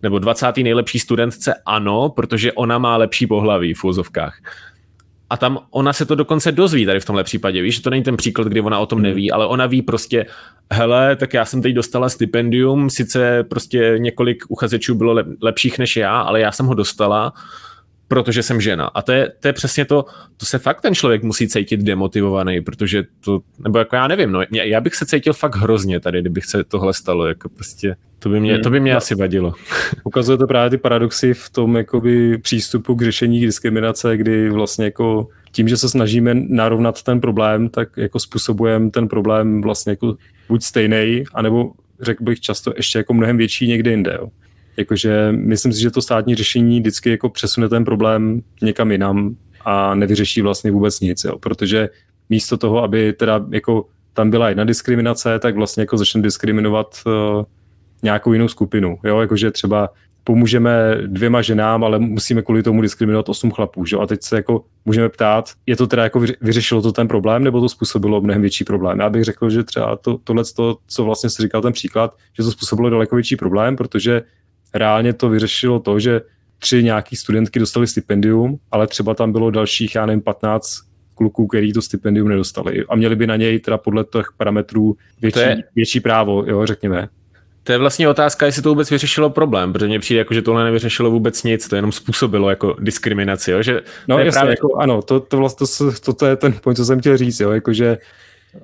nebo 0.04 0.20
20. 0.20 0.58
nejlepší 0.58 1.00
studentce 1.00 1.54
ano, 1.66 2.10
protože 2.10 2.54
ona 2.54 2.78
má 2.78 2.98
lepší 2.98 3.28
pohlaví 3.28 3.74
v 3.74 3.84
úzovkách. 3.84 4.38
A 5.30 5.38
tam 5.38 5.60
ona 5.70 5.94
se 5.94 6.06
to 6.06 6.16
dokonce 6.16 6.52
dozví 6.52 6.86
tady 6.86 7.00
v 7.00 7.06
tomhle 7.06 7.24
případě, 7.24 7.62
víš, 7.62 7.76
že 7.76 7.82
to 7.82 7.90
není 7.90 8.04
ten 8.04 8.18
příklad, 8.18 8.48
kdy 8.48 8.62
ona 8.62 8.80
o 8.80 8.86
tom 8.86 8.98
hmm. 9.00 9.04
neví, 9.04 9.32
ale 9.32 9.48
ona 9.48 9.66
ví 9.66 9.82
prostě, 9.82 10.26
hele, 10.72 11.16
tak 11.16 11.34
já 11.34 11.46
jsem 11.46 11.62
teď 11.62 11.74
dostala 11.74 12.10
stipendium, 12.10 12.90
sice 12.90 13.44
prostě 13.44 13.96
několik 13.98 14.44
uchazečů 14.48 14.96
bylo 14.96 15.24
lepších 15.42 15.80
než 15.80 15.96
já, 15.96 16.20
ale 16.20 16.40
já 16.40 16.52
jsem 16.52 16.66
ho 16.66 16.74
dostala, 16.74 17.34
protože 18.10 18.44
jsem 18.44 18.62
žena. 18.62 18.86
A 18.86 19.02
to 19.02 19.12
je, 19.12 19.32
to 19.40 19.48
je 19.48 19.54
přesně 19.54 19.86
to, 19.86 20.06
to 20.38 20.46
se 20.46 20.60
fakt 20.60 20.82
ten 20.82 20.96
člověk 20.96 21.24
musí 21.24 21.48
cítit 21.48 21.80
demotivovaný, 21.80 22.62
protože 22.62 23.04
to, 23.26 23.40
nebo 23.60 23.80
jako 23.80 23.96
já 23.96 24.08
nevím, 24.08 24.32
no, 24.32 24.42
já 24.52 24.82
bych 24.82 24.96
se 24.96 25.06
cítil 25.06 25.34
fakt 25.34 25.56
hrozně 25.56 26.00
tady, 26.00 26.22
kdybych 26.22 26.46
se 26.46 26.64
tohle 26.64 26.94
stalo, 26.94 27.28
jako 27.28 27.50
prostě, 27.50 27.96
to 28.20 28.30
by 28.30 28.40
mě, 28.40 28.54
hmm. 28.54 28.64
to 28.64 28.70
by 28.70 28.80
mě 28.80 28.92
no. 28.92 28.98
asi 28.98 29.16
vadilo. 29.16 29.54
Ukazuje 30.04 30.38
to 30.38 30.48
právě 30.48 30.70
ty 30.70 30.78
paradoxy 30.78 31.34
v 31.34 31.50
tom 31.50 31.76
jakoby 31.76 32.38
přístupu 32.38 32.96
k 32.96 33.02
řešení 33.02 33.42
diskriminace, 33.42 34.18
kdy 34.18 34.50
vlastně 34.50 34.86
jako 34.86 35.28
tím, 35.52 35.68
že 35.68 35.78
se 35.78 35.90
snažíme 35.90 36.34
narovnat 36.34 37.04
ten 37.04 37.22
problém, 37.22 37.70
tak 37.70 37.90
jako 37.98 38.20
způsobujeme 38.20 38.90
ten 38.90 39.08
problém 39.08 39.62
vlastně 39.62 39.92
jako 39.92 40.18
buď 40.48 40.64
stejný, 40.64 41.24
anebo 41.34 41.72
řekl 42.02 42.24
bych 42.24 42.40
často 42.40 42.74
ještě 42.78 42.98
jako 42.98 43.14
mnohem 43.14 43.38
větší 43.38 43.68
někde 43.68 43.92
jinde. 43.92 44.18
Jo. 44.20 44.30
Jakože 44.80 45.32
myslím 45.32 45.74
si, 45.74 45.82
že 45.82 45.92
to 45.92 46.02
státní 46.02 46.36
řešení 46.36 46.80
vždycky 46.80 47.10
jako 47.10 47.30
přesune 47.30 47.70
ten 47.70 47.86
problém 47.86 48.42
někam 48.62 48.92
jinam 48.92 49.36
a 49.66 49.96
nevyřeší 49.96 50.42
vlastně 50.42 50.72
vůbec 50.72 51.00
nic, 51.00 51.24
jo. 51.24 51.38
protože 51.40 51.90
místo 52.30 52.58
toho, 52.58 52.84
aby 52.84 53.14
teda 53.14 53.46
jako 53.50 53.86
tam 54.14 54.30
byla 54.30 54.50
jedna 54.50 54.64
diskriminace, 54.64 55.40
tak 55.40 55.56
vlastně 55.56 55.82
jako 55.82 55.98
začne 55.98 56.22
diskriminovat 56.22 56.96
uh, 57.06 57.44
nějakou 58.04 58.34
jinou 58.34 58.48
skupinu, 58.48 58.98
jo, 59.04 59.20
jakože 59.20 59.52
třeba 59.52 59.90
pomůžeme 60.24 60.96
dvěma 61.06 61.42
ženám, 61.42 61.84
ale 61.84 62.00
musíme 62.00 62.42
kvůli 62.42 62.64
tomu 62.64 62.82
diskriminovat 62.82 63.30
osm 63.30 63.52
chlapů. 63.52 63.86
Že? 63.86 63.98
A 63.98 64.06
teď 64.06 64.24
se 64.24 64.36
jako 64.36 64.66
můžeme 64.86 65.10
ptát, 65.10 65.50
je 65.66 65.76
to 65.76 65.88
teda 65.88 66.04
jako 66.04 66.22
vyřešilo 66.42 66.82
to 66.82 66.92
ten 66.92 67.08
problém, 67.08 67.44
nebo 67.44 67.62
to 67.62 67.70
způsobilo 67.70 68.22
mnohem 68.22 68.42
větší 68.42 68.64
problém? 68.64 69.00
Já 69.00 69.10
bych 69.10 69.24
řekl, 69.24 69.50
že 69.50 69.64
třeba 69.64 69.96
to, 69.96 70.18
tohle, 70.24 70.44
to, 70.56 70.78
co 70.88 71.04
vlastně 71.04 71.30
si 71.30 71.42
říkal 71.42 71.62
ten 71.62 71.74
příklad, 71.74 72.16
že 72.38 72.44
to 72.44 72.52
způsobilo 72.52 72.90
daleko 72.90 73.16
větší 73.16 73.36
problém, 73.36 73.76
protože 73.76 74.22
reálně 74.74 75.14
to 75.14 75.30
vyřešilo 75.30 75.80
to, 75.80 76.00
že 76.00 76.22
tři 76.60 76.84
nějaký 76.84 77.16
studentky 77.16 77.60
dostali 77.60 77.88
stipendium, 77.88 78.60
ale 78.72 78.88
třeba 78.88 79.14
tam 79.14 79.32
bylo 79.32 79.52
dalších, 79.52 79.96
já 79.96 80.06
nevím, 80.06 80.22
15 80.22 80.80
kluků, 81.16 81.48
který 81.48 81.74
to 81.74 81.82
stipendium 81.82 82.30
nedostali 82.30 82.86
a 82.90 82.96
měli 82.96 83.16
by 83.16 83.28
na 83.28 83.36
něj 83.36 83.60
teda 83.60 83.78
podle 83.78 84.04
těch 84.04 84.26
parametrů 84.38 84.96
větší, 85.22 85.40
je... 85.40 85.64
větší 85.76 86.00
právo, 86.00 86.44
jo, 86.48 86.66
řekněme. 86.66 87.08
To 87.64 87.72
je 87.72 87.78
vlastně 87.78 88.10
otázka, 88.10 88.46
jestli 88.46 88.62
to 88.62 88.70
vůbec 88.70 88.92
vyřešilo 88.92 89.30
problém, 89.30 89.74
protože 89.74 89.88
mně 89.88 90.00
přijde, 90.00 90.18
jako, 90.18 90.34
že 90.34 90.42
tohle 90.42 90.64
nevyřešilo 90.64 91.12
vůbec 91.12 91.44
nic, 91.44 91.68
to 91.68 91.76
jenom 91.76 91.92
způsobilo 91.92 92.50
jako 92.50 92.76
diskriminaci. 92.80 93.52
Jo? 93.52 93.62
Že 93.62 93.82
no 94.08 94.16
to 94.16 94.20
je 94.20 94.26
jasně, 94.26 94.40
právě... 94.40 94.52
jako, 94.52 94.76
ano, 94.76 95.02
to, 95.02 95.20
to, 95.20 95.38
vlastně, 95.38 95.68
to, 95.78 95.92
to, 96.00 96.14
to, 96.14 96.26
je 96.26 96.36
ten 96.36 96.54
point, 96.54 96.78
co 96.78 96.86
jsem 96.86 97.00
chtěl 97.00 97.18
říct, 97.18 97.40
jo? 97.40 97.52
Jako, 97.52 97.74
že 97.74 97.98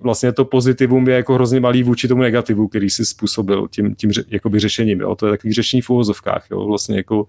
vlastně 0.01 0.31
to 0.31 0.45
pozitivum 0.45 1.07
je 1.07 1.15
jako 1.15 1.33
hrozně 1.33 1.59
malý 1.59 1.83
vůči 1.83 2.07
tomu 2.07 2.21
negativu, 2.21 2.67
který 2.67 2.89
si 2.89 3.05
způsobil 3.05 3.67
tím, 3.71 3.95
tím 3.95 4.11
jakoby 4.27 4.59
řešením. 4.59 4.99
Jo? 4.99 5.15
To 5.15 5.25
je 5.25 5.31
takový 5.31 5.53
řešení 5.53 5.81
v 5.81 5.89
úvozovkách. 5.89 6.45
Jo? 6.51 6.65
Vlastně 6.65 6.97
jako 6.97 7.27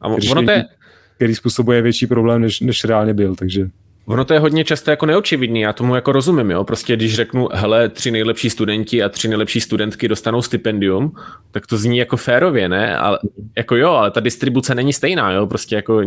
a 0.00 0.14
řešení, 0.14 0.32
ono 0.32 0.42
to 0.42 0.50
je... 0.50 0.64
který 1.16 1.34
způsobuje 1.34 1.82
větší 1.82 2.06
problém, 2.06 2.42
než, 2.42 2.60
než 2.60 2.84
reálně 2.84 3.14
byl. 3.14 3.36
Takže 3.36 3.68
Ono 4.06 4.24
to 4.24 4.34
je 4.34 4.40
hodně 4.40 4.64
často 4.64 4.90
jako 4.90 5.06
neočividný, 5.06 5.60
já 5.60 5.72
tomu 5.72 5.94
jako 5.94 6.12
rozumím, 6.12 6.50
jo. 6.50 6.64
Prostě 6.64 6.96
když 6.96 7.14
řeknu, 7.14 7.48
hele, 7.52 7.88
tři 7.88 8.10
nejlepší 8.10 8.50
studenti 8.50 9.02
a 9.02 9.08
tři 9.08 9.28
nejlepší 9.28 9.60
studentky 9.60 10.08
dostanou 10.08 10.42
stipendium, 10.42 11.12
tak 11.50 11.66
to 11.66 11.76
zní 11.76 11.98
jako 11.98 12.16
férově, 12.16 12.68
ne? 12.68 12.96
Ale 12.96 13.18
jako 13.56 13.76
jo, 13.76 13.90
ale 13.90 14.10
ta 14.10 14.20
distribuce 14.20 14.74
není 14.74 14.92
stejná, 14.92 15.32
jo. 15.32 15.46
Prostě 15.46 15.76
jako 15.76 16.02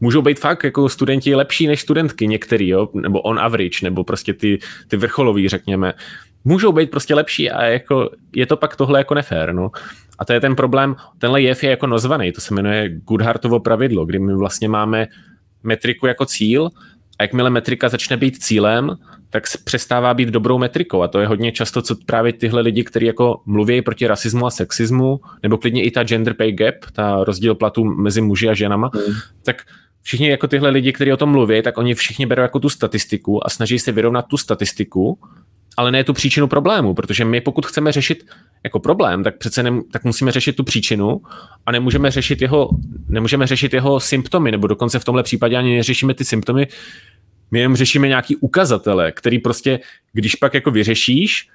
můžou 0.00 0.22
být 0.22 0.38
fakt 0.38 0.64
jako 0.64 0.88
studenti 0.88 1.34
lepší 1.34 1.66
než 1.66 1.80
studentky 1.80 2.26
některý, 2.26 2.68
jo, 2.68 2.88
nebo 2.94 3.20
on 3.20 3.38
average, 3.38 3.78
nebo 3.82 4.04
prostě 4.04 4.34
ty, 4.34 4.58
ty 4.88 4.96
vrcholový, 4.96 5.48
řekněme. 5.48 5.94
Můžou 6.44 6.72
být 6.72 6.90
prostě 6.90 7.14
lepší 7.14 7.50
a 7.50 7.64
jako 7.64 8.10
je 8.36 8.46
to 8.46 8.56
pak 8.56 8.76
tohle 8.76 9.00
jako 9.00 9.14
nefér, 9.14 9.52
no. 9.52 9.70
A 10.18 10.24
to 10.24 10.32
je 10.32 10.40
ten 10.40 10.56
problém, 10.56 10.96
tenhle 11.18 11.42
jev 11.42 11.64
je 11.64 11.70
jako 11.70 11.86
nozvaný, 11.86 12.32
to 12.32 12.40
se 12.40 12.54
jmenuje 12.54 12.88
Goodhartovo 12.88 13.60
pravidlo, 13.60 14.06
kdy 14.06 14.18
my 14.18 14.34
vlastně 14.34 14.68
máme 14.68 15.06
metriku 15.62 16.06
jako 16.06 16.26
cíl 16.26 16.70
a 17.18 17.22
jakmile 17.22 17.50
metrika 17.50 17.88
začne 17.88 18.16
být 18.16 18.42
cílem, 18.42 18.96
tak 19.30 19.44
přestává 19.64 20.14
být 20.14 20.28
dobrou 20.28 20.58
metrikou. 20.58 21.02
A 21.02 21.08
to 21.08 21.20
je 21.20 21.26
hodně 21.26 21.52
často, 21.52 21.82
co 21.82 21.96
právě 22.06 22.32
tyhle 22.32 22.60
lidi, 22.60 22.84
kteří 22.84 23.06
jako 23.06 23.40
mluví 23.46 23.82
proti 23.82 24.06
rasismu 24.06 24.46
a 24.46 24.50
sexismu, 24.50 25.20
nebo 25.42 25.58
klidně 25.58 25.82
i 25.82 25.90
ta 25.90 26.04
gender 26.04 26.34
pay 26.34 26.52
gap, 26.52 26.74
ta 26.92 27.24
rozdíl 27.24 27.54
platů 27.54 27.84
mezi 27.84 28.20
muži 28.20 28.48
a 28.48 28.54
ženama, 28.54 28.90
mm. 28.94 29.14
tak 29.44 29.62
všichni 30.08 30.28
jako 30.28 30.48
tyhle 30.48 30.70
lidi, 30.70 30.92
kteří 30.92 31.12
o 31.12 31.16
tom 31.16 31.30
mluví, 31.30 31.62
tak 31.62 31.78
oni 31.78 31.94
všichni 31.94 32.26
berou 32.26 32.42
jako 32.42 32.60
tu 32.60 32.68
statistiku 32.68 33.46
a 33.46 33.50
snaží 33.50 33.78
se 33.78 33.92
vyrovnat 33.92 34.26
tu 34.26 34.36
statistiku, 34.36 35.18
ale 35.76 35.90
ne 35.92 36.04
tu 36.04 36.12
příčinu 36.12 36.48
problému, 36.48 36.94
protože 36.94 37.24
my 37.24 37.40
pokud 37.40 37.66
chceme 37.66 37.92
řešit 37.92 38.26
jako 38.64 38.80
problém, 38.80 39.24
tak 39.24 39.38
přece 39.38 39.62
ne, 39.62 39.70
tak 39.92 40.04
musíme 40.04 40.32
řešit 40.32 40.56
tu 40.56 40.64
příčinu 40.64 41.20
a 41.66 41.72
nemůžeme 41.72 42.10
řešit 42.10 42.42
jeho, 42.42 42.70
nemůžeme 43.08 43.46
řešit 43.46 43.74
jeho 43.74 44.00
symptomy, 44.00 44.50
nebo 44.50 44.66
dokonce 44.66 44.98
v 44.98 45.04
tomhle 45.04 45.22
případě 45.22 45.56
ani 45.56 45.76
neřešíme 45.76 46.14
ty 46.14 46.24
symptomy, 46.24 46.66
my 47.50 47.60
jen 47.60 47.76
řešíme 47.76 48.08
nějaký 48.08 48.36
ukazatele, 48.36 49.12
který 49.12 49.38
prostě, 49.38 49.80
když 50.12 50.34
pak 50.34 50.54
jako 50.54 50.70
vyřešíš, 50.70 51.48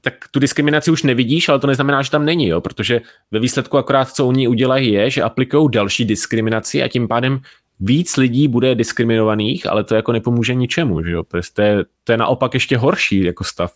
tak 0.00 0.14
tu 0.30 0.40
diskriminaci 0.40 0.90
už 0.90 1.02
nevidíš, 1.02 1.48
ale 1.48 1.58
to 1.58 1.66
neznamená, 1.66 2.02
že 2.02 2.10
tam 2.10 2.24
není, 2.24 2.48
jo? 2.48 2.60
protože 2.60 3.00
ve 3.30 3.40
výsledku 3.40 3.78
akorát, 3.78 4.10
co 4.10 4.26
oni 4.26 4.48
udělají, 4.48 4.92
je, 4.92 5.10
že 5.10 5.22
aplikují 5.22 5.68
další 5.72 6.04
diskriminaci 6.04 6.82
a 6.82 6.88
tím 6.88 7.08
pádem 7.08 7.40
víc 7.80 8.16
lidí 8.16 8.48
bude 8.48 8.74
diskriminovaných, 8.74 9.66
ale 9.66 9.84
to 9.84 9.94
jako 9.94 10.12
nepomůže 10.12 10.54
ničemu, 10.54 11.02
že 11.02 11.10
jo? 11.10 11.22
To 11.54 11.62
je, 11.62 11.84
to 12.04 12.12
je 12.12 12.18
naopak 12.18 12.54
ještě 12.54 12.76
horší 12.76 13.22
jako 13.22 13.44
stav. 13.44 13.72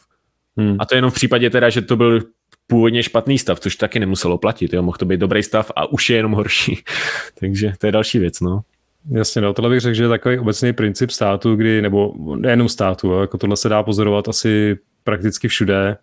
Hmm. 0.56 0.76
A 0.78 0.86
to 0.86 0.94
jenom 0.94 1.10
v 1.10 1.14
případě 1.14 1.50
teda, 1.50 1.70
že 1.70 1.82
to 1.82 1.96
byl 1.96 2.20
původně 2.66 3.02
špatný 3.02 3.38
stav, 3.38 3.60
což 3.60 3.76
taky 3.76 4.00
nemuselo 4.00 4.38
platit, 4.38 4.72
jo? 4.72 4.82
mohl 4.82 4.98
to 4.98 5.04
být 5.04 5.20
dobrý 5.20 5.42
stav 5.42 5.72
a 5.76 5.92
už 5.92 6.10
je 6.10 6.16
jenom 6.16 6.32
horší. 6.32 6.82
Takže 7.40 7.72
to 7.78 7.86
je 7.86 7.92
další 7.92 8.18
věc, 8.18 8.40
no. 8.40 8.60
Jasně, 9.10 9.42
no, 9.42 9.52
tohle 9.52 9.70
bych 9.70 9.80
řekl, 9.80 9.94
že 9.94 10.04
je 10.04 10.08
takový 10.08 10.38
obecný 10.38 10.72
princip 10.72 11.10
státu, 11.10 11.56
kdy, 11.56 11.82
nebo 11.82 12.14
nejenom 12.36 12.68
státu, 12.68 13.20
jako 13.20 13.38
tohle 13.38 13.56
se 13.56 13.68
dá 13.68 13.82
pozorovat 13.82 14.28
asi 14.28 14.78
prakticky 15.04 15.48
všude, 15.48 15.96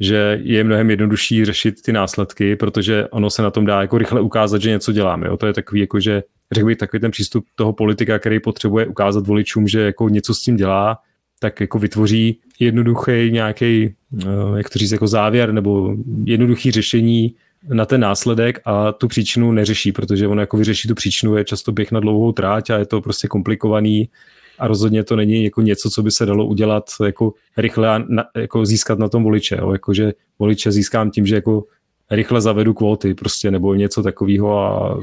že 0.00 0.40
je 0.42 0.64
mnohem 0.64 0.90
jednodušší 0.90 1.44
řešit 1.44 1.82
ty 1.82 1.92
následky, 1.92 2.56
protože 2.56 3.08
ono 3.08 3.30
se 3.30 3.42
na 3.42 3.50
tom 3.50 3.66
dá 3.66 3.80
jako 3.80 3.98
rychle 3.98 4.20
ukázat, 4.20 4.62
že 4.62 4.70
něco 4.70 4.92
děláme. 4.92 5.26
Jo. 5.26 5.36
To 5.36 5.46
je 5.46 5.52
takový, 5.52 5.80
jako, 5.80 6.00
že 6.00 6.22
řekl 6.52 6.66
bych 6.66 6.76
takový 6.76 7.00
ten 7.00 7.10
přístup 7.10 7.44
toho 7.54 7.72
politika, 7.72 8.18
který 8.18 8.40
potřebuje 8.40 8.86
ukázat 8.86 9.26
voličům, 9.26 9.68
že 9.68 9.80
jako 9.80 10.08
něco 10.08 10.34
s 10.34 10.40
tím 10.40 10.56
dělá, 10.56 10.98
tak 11.40 11.60
jako 11.60 11.78
vytvoří 11.78 12.40
jednoduchý 12.60 13.30
nějaký, 13.30 13.94
eh, 14.22 14.26
jak 14.56 14.70
to 14.70 14.78
říct, 14.78 14.92
jako 14.92 15.06
závěr 15.06 15.52
nebo 15.52 15.96
jednoduchý 16.24 16.70
řešení 16.70 17.34
na 17.68 17.86
ten 17.86 18.00
následek 18.00 18.60
a 18.64 18.92
tu 18.92 19.08
příčinu 19.08 19.52
neřeší, 19.52 19.92
protože 19.92 20.28
on 20.28 20.40
jako 20.40 20.56
vyřeší 20.56 20.88
tu 20.88 20.94
příčinu, 20.94 21.36
je 21.36 21.44
často 21.44 21.72
běh 21.72 21.92
na 21.92 22.00
dlouhou 22.00 22.32
tráť 22.32 22.70
a 22.70 22.78
je 22.78 22.86
to 22.86 23.00
prostě 23.00 23.28
komplikovaný 23.28 24.08
a 24.58 24.68
rozhodně 24.68 25.04
to 25.04 25.16
není 25.16 25.44
jako 25.44 25.62
něco, 25.62 25.90
co 25.90 26.02
by 26.02 26.10
se 26.10 26.26
dalo 26.26 26.46
udělat 26.46 26.84
jako 27.04 27.32
rychle 27.56 27.88
a 27.88 27.98
na, 28.08 28.24
jako 28.36 28.66
získat 28.66 28.98
na 28.98 29.08
tom 29.08 29.22
voliče. 29.22 29.56
Jo? 29.60 29.72
Jako, 29.72 29.94
že 29.94 30.12
voliče 30.38 30.72
získám 30.72 31.10
tím, 31.10 31.26
že 31.26 31.34
jako 31.34 31.64
rychle 32.10 32.40
zavedu 32.40 32.74
kvóty 32.74 33.14
prostě 33.14 33.50
nebo 33.50 33.74
něco 33.74 34.02
takového 34.02 34.58
a 34.58 34.98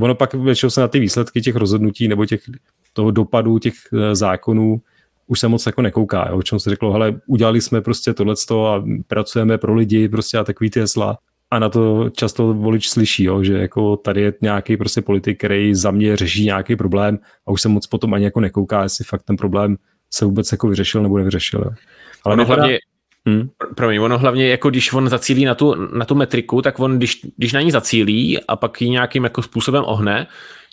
ono 0.00 0.14
pak 0.14 0.34
většinou 0.34 0.70
se 0.70 0.80
na 0.80 0.88
ty 0.88 1.00
výsledky 1.00 1.40
těch 1.40 1.56
rozhodnutí 1.56 2.08
nebo 2.08 2.26
těch, 2.26 2.42
toho 2.92 3.10
dopadu 3.10 3.58
těch 3.58 3.74
eh, 3.92 4.14
zákonů 4.14 4.80
už 5.26 5.40
se 5.40 5.48
moc 5.48 5.66
jako 5.66 5.82
nekouká, 5.82 6.28
jo? 6.30 6.36
o 6.36 6.42
čem 6.42 6.60
se 6.60 6.70
řeklo, 6.70 6.92
hele, 6.92 7.20
udělali 7.26 7.60
jsme 7.60 7.80
prostě 7.80 8.14
tohleto 8.14 8.66
a 8.66 8.84
pracujeme 9.06 9.58
pro 9.58 9.74
lidi 9.74 10.08
prostě 10.08 10.38
a 10.38 10.44
takový 10.44 10.70
ty 10.70 10.80
hesla 10.80 11.18
a 11.54 11.58
na 11.58 11.68
to 11.68 12.10
často 12.10 12.54
volič 12.54 12.88
slyší, 12.88 13.24
jo, 13.24 13.42
že 13.42 13.52
jako 13.52 13.96
tady 13.96 14.20
je 14.20 14.32
nějaký 14.42 14.76
prostě 14.76 15.02
politik, 15.02 15.38
který 15.38 15.74
za 15.74 15.90
mě 15.90 16.16
řeší 16.16 16.44
nějaký 16.44 16.76
problém 16.76 17.18
a 17.46 17.50
už 17.50 17.62
se 17.62 17.68
moc 17.68 17.86
potom 17.86 18.14
ani 18.14 18.24
jako 18.24 18.40
nekouká, 18.40 18.82
jestli 18.82 19.04
fakt 19.04 19.22
ten 19.22 19.36
problém 19.36 19.76
se 20.10 20.24
vůbec 20.24 20.52
jako 20.52 20.68
vyřešil 20.68 21.02
nebo 21.02 21.18
nevyřešil. 21.18 21.60
Jo. 21.64 21.70
Ale 22.24 22.32
ono 22.32 22.44
hlavně, 22.44 22.78
Hmm. 23.26 23.48
Promiň, 23.74 23.98
ono 23.98 24.18
hlavně, 24.18 24.48
jako 24.48 24.70
když 24.70 24.92
on 24.92 25.08
zacílí 25.08 25.44
na 25.44 25.54
tu, 25.54 25.74
na 25.74 26.04
tu 26.04 26.14
metriku, 26.14 26.62
tak 26.62 26.80
on, 26.80 26.96
když, 26.96 27.20
když 27.36 27.52
na 27.52 27.60
ní 27.60 27.70
zacílí 27.70 28.40
a 28.48 28.56
pak 28.56 28.82
ji 28.82 28.90
nějakým 28.90 29.24
jako 29.24 29.42
způsobem 29.42 29.84
ohne, 29.86 30.26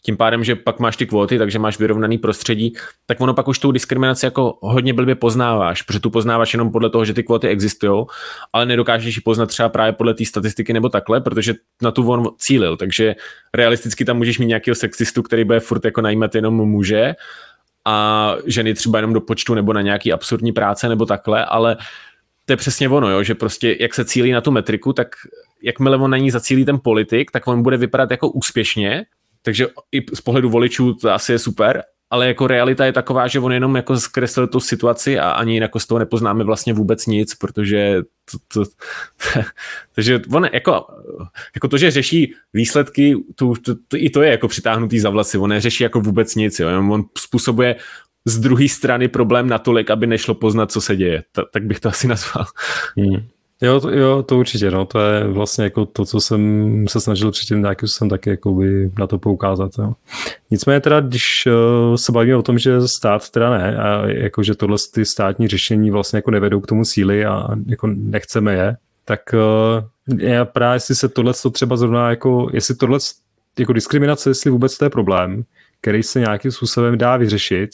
tím 0.04 0.18
pádem, 0.18 0.44
že 0.44 0.56
pak 0.56 0.80
máš 0.80 0.98
ty 0.98 1.06
kvóty, 1.06 1.38
takže 1.38 1.60
máš 1.60 1.80
vyrovnaný 1.80 2.18
prostředí, 2.18 2.74
tak 3.06 3.22
ono 3.22 3.34
pak 3.34 3.48
už 3.48 3.60
tu 3.60 3.72
diskriminaci 3.72 4.26
jako 4.26 4.58
hodně 4.62 4.94
blbě 4.94 5.16
poznáváš, 5.16 5.82
protože 5.82 6.00
tu 6.00 6.10
poznáváš 6.10 6.54
jenom 6.54 6.72
podle 6.72 6.90
toho, 6.90 7.06
že 7.06 7.14
ty 7.14 7.24
kvóty 7.24 7.48
existují, 7.48 8.06
ale 8.54 8.66
nedokážeš 8.66 9.16
ji 9.16 9.22
poznat 9.22 9.46
třeba 9.46 9.70
právě 9.70 9.94
podle 9.94 10.14
té 10.14 10.26
statistiky 10.26 10.74
nebo 10.74 10.90
takhle, 10.90 11.22
protože 11.22 11.54
na 11.82 11.92
tu 11.92 12.12
on 12.12 12.28
cílil, 12.38 12.78
takže 12.78 13.16
realisticky 13.54 14.06
tam 14.06 14.18
můžeš 14.18 14.40
mít 14.40 14.46
nějakého 14.46 14.76
sexistu, 14.76 15.24
který 15.24 15.44
bude 15.44 15.60
furt 15.60 15.86
jako 15.86 16.02
najímat 16.02 16.36
jenom 16.36 16.54
muže 16.56 17.16
a 17.86 18.36
ženy 18.46 18.74
třeba 18.74 18.98
jenom 18.98 19.14
do 19.14 19.22
počtu 19.22 19.54
nebo 19.54 19.74
na 19.74 19.82
nějaký 19.82 20.14
absurdní 20.14 20.52
práce 20.52 20.90
nebo 20.90 21.06
takhle, 21.06 21.46
ale 21.46 21.78
to 22.46 22.54
je 22.54 22.58
přesně 22.58 22.90
ono, 22.90 23.10
jo, 23.10 23.24
že 23.24 23.36
prostě 23.36 23.78
jak 23.80 23.94
se 23.94 24.06
cílí 24.06 24.32
na 24.32 24.42
tu 24.42 24.52
metriku, 24.52 24.94
tak 24.94 25.08
jakmile 25.64 25.98
on 25.98 26.12
na 26.12 26.18
ní 26.18 26.32
zacílí 26.32 26.66
ten 26.66 26.80
politik, 26.84 27.32
tak 27.32 27.48
on 27.48 27.64
bude 27.64 27.78
vypadat 27.78 28.12
jako 28.12 28.30
úspěšně, 28.30 29.06
takže 29.42 29.68
i 29.92 30.16
z 30.16 30.22
pohledu 30.22 30.50
voličů 30.50 30.94
to 30.94 31.12
asi 31.12 31.32
je 31.32 31.40
super, 31.40 31.84
ale 32.10 32.28
jako 32.28 32.48
realita 32.48 32.86
je 32.86 32.94
taková, 32.94 33.28
že 33.28 33.40
on 33.40 33.54
jenom 33.54 33.76
jako 33.76 33.98
zkreslil 33.98 34.48
tu 34.48 34.60
situaci 34.60 35.20
a 35.20 35.32
ani 35.32 35.60
jako 35.60 35.80
z 35.80 35.88
toho 35.88 36.00
nepoznáme 36.00 36.44
vlastně 36.44 36.74
vůbec 36.74 37.06
nic, 37.06 37.36
protože 37.36 38.02
to, 38.32 38.38
to, 38.54 38.72
takže 39.96 40.22
on 40.34 40.50
jako, 40.54 40.86
jako 41.56 41.68
to, 41.68 41.78
že 41.78 41.92
řeší 41.92 42.34
výsledky, 42.54 43.16
to, 43.36 43.54
to, 43.62 43.76
to, 43.88 43.98
i 43.98 44.10
to 44.10 44.22
je 44.22 44.32
jako 44.32 44.48
přitáhnutý 44.48 45.00
za 45.00 45.10
vlasy, 45.10 45.38
on 45.38 45.50
neřeší 45.50 45.84
jako 45.84 46.02
vůbec 46.02 46.36
nic, 46.36 46.60
jo. 46.60 46.68
on 46.90 47.04
způsobuje 47.18 47.76
z 48.26 48.40
druhé 48.40 48.70
strany 48.70 49.08
problém 49.08 49.48
natolik, 49.48 49.90
aby 49.90 50.08
nešlo 50.08 50.36
poznat, 50.36 50.72
co 50.72 50.82
se 50.82 50.96
děje. 50.96 51.24
Ta, 51.32 51.44
tak 51.54 51.64
bych 51.64 51.80
to 51.80 51.90
asi 51.90 52.08
nazval. 52.08 52.46
Hmm. 52.98 53.28
Jo, 53.62 53.80
to, 53.80 53.90
jo, 53.90 54.24
to 54.24 54.38
určitě, 54.38 54.72
no, 54.72 54.86
to 54.86 55.00
je 55.00 55.28
vlastně 55.28 55.64
jako 55.64 55.86
to, 55.86 56.06
co 56.06 56.22
jsem 56.22 56.86
se 56.90 57.02
snažil 57.02 57.32
předtím 57.32 57.62
nějakým 57.62 57.88
jsem 57.88 58.10
taky 58.10 58.30
jakoby 58.30 58.92
na 59.00 59.08
to 59.08 59.20
poukázat, 59.20 59.72
jo. 59.78 59.94
Nicméně 60.52 60.80
teda, 60.80 61.02
když 61.02 61.48
uh, 61.48 61.96
se 61.96 62.12
bavíme 62.12 62.36
o 62.36 62.42
tom, 62.42 62.60
že 62.60 62.88
stát 62.88 63.30
teda 63.30 63.58
ne, 63.58 63.78
a 63.78 64.08
jako, 64.08 64.44
že 64.44 64.56
tohle 64.56 64.78
ty 64.94 65.06
státní 65.06 65.48
řešení 65.48 65.92
vlastně 65.92 66.18
jako 66.18 66.32
nevedou 66.32 66.60
k 66.60 66.68
tomu 66.68 66.86
síly 66.86 67.26
a 67.26 67.48
jako 67.66 67.88
nechceme 67.88 68.54
je, 68.54 68.78
tak 69.06 69.22
uh, 69.34 70.20
já 70.20 70.46
právě 70.46 70.76
jestli 70.76 70.96
se 70.96 71.10
tohle 71.10 71.34
to 71.34 71.50
třeba 71.50 71.78
zrovna 71.78 72.10
jako, 72.10 72.50
jestli 72.54 72.76
tohle 72.76 73.00
jako 73.60 73.74
diskriminace, 73.74 74.30
jestli 74.30 74.52
vůbec 74.52 74.78
to 74.78 74.86
je 74.86 74.90
problém, 74.90 75.44
který 75.82 76.04
se 76.04 76.20
nějakým 76.20 76.52
způsobem 76.52 76.98
dá 76.98 77.18
vyřešit 77.18 77.70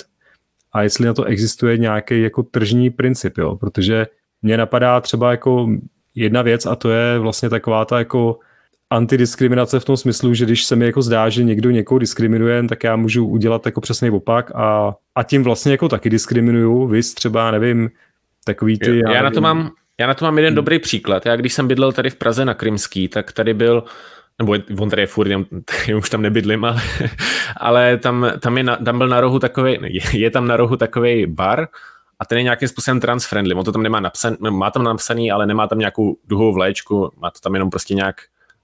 a 0.74 0.82
jestli 0.82 1.06
na 1.06 1.14
to 1.14 1.24
existuje 1.24 1.78
nějaký 1.78 2.22
jako 2.22 2.44
tržní 2.44 2.90
princip, 2.90 3.38
jo, 3.38 3.56
protože 3.56 4.08
mě 4.42 4.58
napadá 4.58 5.02
třeba 5.02 5.32
jako 5.32 5.68
jedna 6.16 6.42
věc 6.42 6.66
a 6.66 6.76
to 6.76 6.90
je 6.90 7.20
vlastně 7.20 7.50
taková 7.50 7.86
ta 7.86 8.00
jako 8.00 8.40
antidiskriminace 8.90 9.80
v 9.80 9.86
tom 9.86 9.98
smyslu, 9.98 10.34
že 10.34 10.46
když 10.46 10.64
se 10.64 10.76
mi 10.76 10.86
jako 10.86 11.02
zdá, 11.02 11.30
že 11.30 11.44
někdo 11.44 11.72
někoho 11.72 12.00
diskriminuje, 12.00 12.68
tak 12.68 12.84
já 12.84 12.96
můžu 12.96 13.28
udělat 13.28 13.66
jako 13.66 13.82
přesný 13.82 14.10
opak 14.10 14.52
a, 14.56 14.96
a 15.16 15.24
tím 15.24 15.44
vlastně 15.44 15.72
jako 15.72 15.90
taky 15.90 16.10
diskriminuju. 16.10 16.88
Vy 16.88 17.02
třeba, 17.02 17.52
nevím, 17.52 17.90
takový 18.46 18.80
ty... 18.80 19.02
Já, 19.06 19.12
já, 19.12 19.24
na 19.24 19.32
to 19.32 19.42
mám, 19.42 19.72
já 20.00 20.08
na 20.08 20.14
to 20.14 20.26
mám 20.26 20.38
jeden 20.38 20.52
hmm. 20.52 20.56
dobrý 20.56 20.80
příklad. 20.80 21.26
Já 21.26 21.36
když 21.36 21.54
jsem 21.54 21.68
bydlel 21.68 21.92
tady 21.92 22.10
v 22.10 22.16
Praze 22.16 22.46
na 22.46 22.54
Krymský, 22.54 23.08
tak 23.08 23.32
tady 23.32 23.54
byl 23.54 23.84
nebo 24.40 24.56
on 24.80 24.90
tady 24.90 25.02
je 25.02 25.08
furt, 25.08 25.28
já 25.28 25.40
už 25.98 26.10
tam 26.10 26.22
nebydlím, 26.22 26.66
ale, 26.66 26.82
ale 27.58 27.98
tam, 27.98 28.32
tam, 28.40 28.58
je 28.58 28.64
na, 28.64 28.76
tam 28.76 28.98
byl 28.98 29.08
na 29.08 29.22
rohu 29.22 29.40
takový, 29.40 29.78
je, 29.82 30.02
je 30.14 30.32
tam 30.32 30.48
na 30.48 30.58
rohu 30.58 30.78
takový 30.78 31.26
bar 31.26 31.68
a 32.20 32.26
ten 32.26 32.38
je 32.38 32.44
nějakým 32.44 32.68
způsobem 32.68 33.00
trans-friendly. 33.00 33.56
On 33.58 33.66
to 33.66 33.72
tam 33.72 33.84
nemá 33.84 34.00
napsaný, 34.00 34.38
má 34.50 34.72
tam 34.72 34.84
napsaný, 34.84 35.32
ale 35.32 35.46
nemá 35.46 35.68
tam 35.68 35.80
nějakou 35.80 36.18
duhovou 36.28 36.54
vléčku, 36.54 37.12
má 37.18 37.32
to 37.32 37.40
tam 37.40 37.54
jenom 37.54 37.70
prostě 37.70 37.94
nějak 37.94 38.16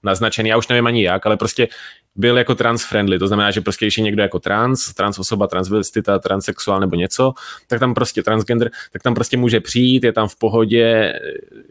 naznačený, 0.02 0.48
já 0.48 0.56
už 0.56 0.68
nevím 0.68 0.86
ani 0.86 1.02
jak, 1.02 1.26
ale 1.26 1.36
prostě 1.36 1.68
byl 2.16 2.38
jako 2.38 2.54
trans-friendly, 2.54 3.18
to 3.18 3.26
znamená, 3.26 3.50
že 3.50 3.60
prostě 3.60 3.84
když 3.84 3.98
je 3.98 4.04
někdo 4.04 4.22
jako 4.22 4.38
trans, 4.38 4.94
trans 4.94 5.18
osoba, 5.18 5.46
transvestita, 5.46 6.18
transsexuál 6.18 6.80
nebo 6.80 6.96
něco, 6.96 7.32
tak 7.66 7.80
tam 7.80 7.94
prostě 7.94 8.22
transgender, 8.22 8.70
tak 8.92 9.02
tam 9.02 9.14
prostě 9.14 9.36
může 9.36 9.60
přijít, 9.60 10.04
je 10.04 10.12
tam 10.12 10.28
v 10.28 10.36
pohodě, 10.38 11.12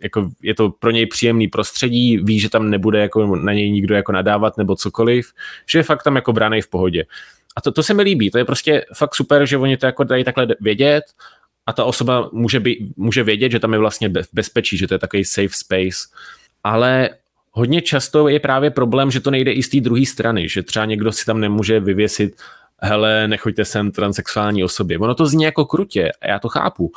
jako 0.01 0.29
je 0.41 0.55
to 0.55 0.69
pro 0.69 0.91
něj 0.91 1.05
příjemný 1.05 1.47
prostředí, 1.47 2.17
ví, 2.17 2.39
že 2.39 2.49
tam 2.49 2.69
nebude 2.69 2.99
jako 2.99 3.35
na 3.35 3.53
něj 3.53 3.71
nikdo 3.71 3.95
jako 3.95 4.11
nadávat 4.11 4.57
nebo 4.57 4.75
cokoliv, 4.75 5.31
že 5.69 5.79
je 5.79 5.83
fakt 5.83 6.03
tam 6.03 6.15
jako 6.15 6.33
branej 6.33 6.61
v 6.61 6.69
pohodě. 6.69 7.05
A 7.55 7.61
to, 7.61 7.71
to 7.71 7.83
se 7.83 7.93
mi 7.93 8.03
líbí, 8.03 8.31
to 8.31 8.37
je 8.37 8.45
prostě 8.45 8.85
fakt 8.95 9.15
super, 9.15 9.45
že 9.45 9.57
oni 9.57 9.77
to 9.77 9.85
jako 9.85 10.03
dají 10.03 10.23
takhle 10.23 10.47
vědět 10.59 11.03
a 11.65 11.73
ta 11.73 11.84
osoba 11.84 12.30
může, 12.34 12.60
být, 12.60 12.97
může 12.97 13.23
vědět, 13.23 13.52
že 13.52 13.60
tam 13.60 13.73
je 13.73 13.80
vlastně 13.80 14.10
bezpečí, 14.34 14.78
že 14.78 14.88
to 14.88 14.93
je 14.93 14.99
takový 14.99 15.26
safe 15.26 15.49
space. 15.52 15.97
Ale 16.63 17.10
hodně 17.52 17.82
často 17.82 18.28
je 18.28 18.39
právě 18.39 18.71
problém, 18.71 19.12
že 19.12 19.19
to 19.19 19.32
nejde 19.32 19.52
i 19.52 19.63
z 19.63 19.69
té 19.69 19.80
druhé 19.80 20.06
strany, 20.06 20.49
že 20.49 20.63
třeba 20.63 20.86
někdo 20.86 21.12
si 21.12 21.26
tam 21.26 21.39
nemůže 21.39 21.80
vyvěsit 21.80 22.36
hele, 22.82 23.28
nechoďte 23.28 23.65
sem 23.65 23.91
transexuální 23.91 24.63
osobě. 24.63 24.99
Ono 24.99 25.15
to 25.15 25.26
zní 25.26 25.43
jako 25.43 25.65
krutě, 25.65 26.12
a 26.21 26.28
já 26.28 26.39
to 26.39 26.49
chápu, 26.49 26.91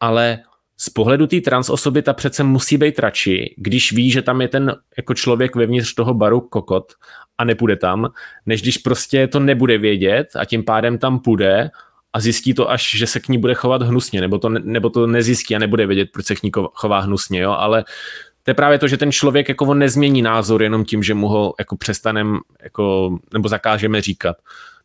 ale 0.00 0.38
z 0.76 0.88
pohledu 0.88 1.26
té 1.26 1.40
trans 1.40 1.70
osoby 1.70 2.02
ta 2.02 2.12
přece 2.12 2.42
musí 2.42 2.78
být 2.78 2.98
radši, 2.98 3.54
když 3.56 3.92
ví, 3.92 4.10
že 4.10 4.22
tam 4.22 4.40
je 4.40 4.48
ten 4.48 4.76
jako 4.96 5.14
člověk 5.14 5.56
vevnitř 5.56 5.94
toho 5.94 6.14
baru 6.14 6.40
kokot 6.40 6.92
a 7.38 7.44
nepůjde 7.44 7.76
tam, 7.76 8.08
než 8.46 8.62
když 8.62 8.78
prostě 8.78 9.28
to 9.28 9.40
nebude 9.40 9.78
vědět 9.78 10.28
a 10.36 10.44
tím 10.44 10.64
pádem 10.64 10.98
tam 10.98 11.18
půjde 11.18 11.70
a 12.12 12.20
zjistí 12.20 12.54
to 12.54 12.70
až, 12.70 12.90
že 12.98 13.06
se 13.06 13.20
k 13.20 13.28
ní 13.28 13.38
bude 13.38 13.54
chovat 13.54 13.82
hnusně, 13.82 14.20
nebo 14.20 14.38
to, 14.38 14.48
nebo 14.48 14.90
to 14.90 15.06
nezjistí 15.06 15.56
a 15.56 15.58
nebude 15.58 15.86
vědět, 15.86 16.08
proč 16.12 16.26
se 16.26 16.34
k 16.34 16.42
ní 16.42 16.50
chová 16.74 17.00
hnusně, 17.00 17.40
jo? 17.40 17.50
ale 17.50 17.84
to 18.42 18.50
je 18.50 18.54
právě 18.54 18.78
to, 18.78 18.88
že 18.88 18.96
ten 18.96 19.12
člověk 19.12 19.48
jako 19.48 19.66
on 19.66 19.78
nezmění 19.78 20.22
názor 20.22 20.62
jenom 20.62 20.84
tím, 20.84 21.02
že 21.02 21.14
mu 21.14 21.28
ho 21.28 21.54
jako 21.58 21.76
přestanem 21.76 22.38
jako, 22.62 23.18
nebo 23.32 23.48
zakážeme 23.48 24.00
říkat. 24.00 24.36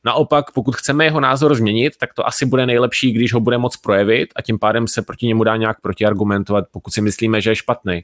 Naopak, 0.03 0.51
pokud 0.51 0.75
chceme 0.75 1.05
jeho 1.05 1.19
názor 1.19 1.55
změnit, 1.55 1.93
tak 1.97 2.13
to 2.13 2.27
asi 2.27 2.45
bude 2.45 2.65
nejlepší, 2.65 3.11
když 3.11 3.33
ho 3.33 3.39
bude 3.39 3.57
moc 3.57 3.77
projevit 3.77 4.29
a 4.35 4.41
tím 4.41 4.59
pádem 4.59 4.87
se 4.87 5.01
proti 5.01 5.27
němu 5.27 5.43
dá 5.43 5.57
nějak 5.57 5.81
protiargumentovat, 5.81 6.65
pokud 6.71 6.93
si 6.93 7.01
myslíme, 7.01 7.41
že 7.41 7.51
je 7.51 7.55
špatný. 7.55 8.03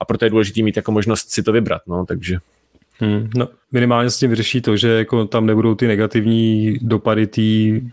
A 0.00 0.04
proto 0.04 0.24
je 0.24 0.30
důležité 0.30 0.62
mít 0.62 0.76
jako 0.76 0.92
možnost 0.92 1.30
si 1.30 1.42
to 1.42 1.52
vybrat. 1.52 1.82
No, 1.86 2.06
takže. 2.06 2.38
Hmm, 3.00 3.28
no, 3.36 3.48
minimálně 3.72 4.10
s 4.10 4.18
tím 4.18 4.30
vyřeší 4.30 4.60
to, 4.60 4.76
že 4.76 4.88
jako 4.88 5.24
tam 5.24 5.46
nebudou 5.46 5.74
ty 5.74 5.86
negativní 5.86 6.78
dopady 6.82 7.26
té 7.26 7.40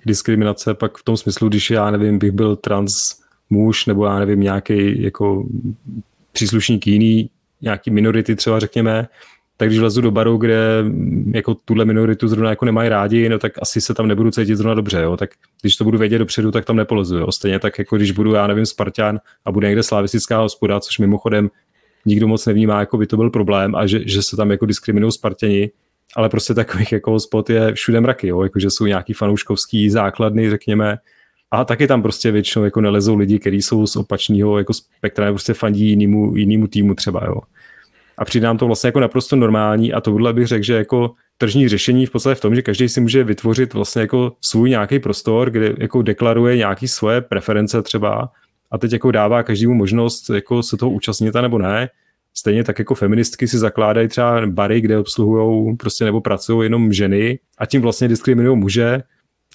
diskriminace, 0.06 0.74
pak 0.74 0.98
v 0.98 1.04
tom 1.04 1.18
smyslu, 1.18 1.50
když 1.50 1.72
já 1.72 1.92
nevím, 1.92 2.20
bych 2.20 2.32
byl 2.32 2.56
trans 2.56 3.20
muž, 3.50 3.86
nebo 3.86 4.06
já 4.06 4.20
nevím, 4.20 4.40
nějaký 4.40 5.04
jako 5.04 5.46
příslušník 6.32 6.88
jiný, 6.88 7.30
nějaký 7.62 7.92
minority 7.92 8.36
třeba 8.36 8.60
řekněme, 8.60 9.08
tak 9.58 9.70
když 9.70 9.80
vlezu 9.80 10.02
do 10.02 10.12
baru, 10.12 10.38
kde 10.38 10.84
jako 11.34 11.56
tuhle 11.66 11.86
minoritu 11.86 12.28
zrovna 12.28 12.50
jako 12.50 12.66
nemají 12.66 12.90
rádi, 12.90 13.30
no 13.30 13.40
tak 13.40 13.52
asi 13.62 13.82
se 13.82 13.94
tam 13.94 14.08
nebudu 14.08 14.32
cítit 14.32 14.56
zrovna 14.56 14.74
dobře, 14.74 15.02
jo. 15.02 15.18
tak 15.18 15.30
když 15.62 15.76
to 15.76 15.84
budu 15.84 15.98
vědět 15.98 16.18
dopředu, 16.18 16.52
tak 16.52 16.66
tam 16.66 16.76
nepolezu, 16.76 17.18
jo. 17.18 17.32
stejně 17.32 17.60
tak 17.60 17.80
jako 17.80 17.96
když 17.96 18.12
budu, 18.12 18.34
já 18.34 18.48
nevím, 18.48 18.66
Spartan 18.66 19.20
a 19.46 19.52
bude 19.52 19.68
někde 19.68 19.84
slavistická 19.84 20.40
hospoda, 20.40 20.80
což 20.80 21.00
mimochodem 21.00 21.50
nikdo 22.06 22.28
moc 22.28 22.46
nevnímá, 22.46 22.80
jako 22.80 22.98
by 22.98 23.08
to 23.08 23.18
byl 23.18 23.30
problém 23.30 23.76
a 23.76 23.88
že, 23.88 24.00
že 24.06 24.24
se 24.24 24.36
tam 24.36 24.52
jako 24.52 24.66
diskriminují 24.66 25.12
Spartěni, 25.12 25.72
ale 26.16 26.30
prostě 26.30 26.54
takových 26.54 26.92
jako 26.92 27.20
spot 27.20 27.50
je 27.50 27.74
všude 27.74 28.02
mraky, 28.02 28.28
jo, 28.28 28.44
jako 28.44 28.60
že 28.60 28.70
jsou 28.70 28.86
nějaký 28.86 29.14
fanouškovský 29.14 29.90
základny, 29.90 30.50
řekněme, 30.50 30.98
a 31.52 31.66
taky 31.66 31.88
tam 31.88 32.02
prostě 32.02 32.32
většinou 32.32 32.66
jako 32.66 32.82
nelezou 32.82 33.16
lidi, 33.16 33.40
kteří 33.40 33.62
jsou 33.62 33.88
z 33.88 33.96
opačného 33.96 34.58
jako 34.58 34.74
spektra, 34.74 35.26
nebo 35.26 35.36
prostě 35.36 35.54
fandí 35.54 35.90
jinému, 35.90 36.36
jinému 36.36 36.68
týmu 36.68 36.96
třeba, 36.96 37.26
jo. 37.26 37.42
A 38.18 38.26
přijde 38.26 38.48
nám 38.48 38.58
to 38.58 38.66
vlastně 38.66 38.88
jako 38.88 39.00
naprosto 39.00 39.36
normální 39.36 39.94
a 39.94 40.02
tohle 40.02 40.34
bych 40.34 40.48
řekl, 40.48 40.64
že 40.64 40.74
jako 40.74 41.12
tržní 41.38 41.68
řešení 41.68 42.06
v 42.06 42.12
podstatě 42.12 42.36
v 42.36 42.42
tom, 42.42 42.56
že 42.56 42.62
každý 42.62 42.90
si 42.90 43.02
může 43.02 43.24
vytvořit 43.24 43.74
vlastně 43.74 44.02
jako 44.02 44.34
svůj 44.42 44.70
nějaký 44.70 45.00
prostor, 45.00 45.50
kde 45.50 45.76
jako 45.78 46.02
deklaruje 46.02 46.58
nějaký 46.58 46.88
svoje 46.88 47.22
preference 47.22 47.82
třeba 47.82 48.30
a 48.72 48.78
teď 48.78 48.94
jako 48.94 49.12
dává 49.12 49.44
každému 49.44 49.74
možnost 49.74 50.30
jako 50.30 50.64
se 50.64 50.78
toho 50.78 50.92
účastnit 50.92 51.36
a 51.36 51.42
nebo 51.42 51.58
ne. 51.58 51.90
Stejně 52.34 52.64
tak 52.64 52.80
jako 52.80 52.96
feministky 52.96 53.48
si 53.48 53.58
zakládají 53.58 54.08
třeba 54.08 54.46
bary, 54.46 54.82
kde 54.82 54.98
obsluhují 54.98 55.76
prostě 55.76 56.06
nebo 56.06 56.22
pracují 56.22 56.66
jenom 56.66 56.94
ženy 56.94 57.40
a 57.58 57.66
tím 57.66 57.82
vlastně 57.82 58.08
diskriminují 58.08 58.58
muže 58.58 59.04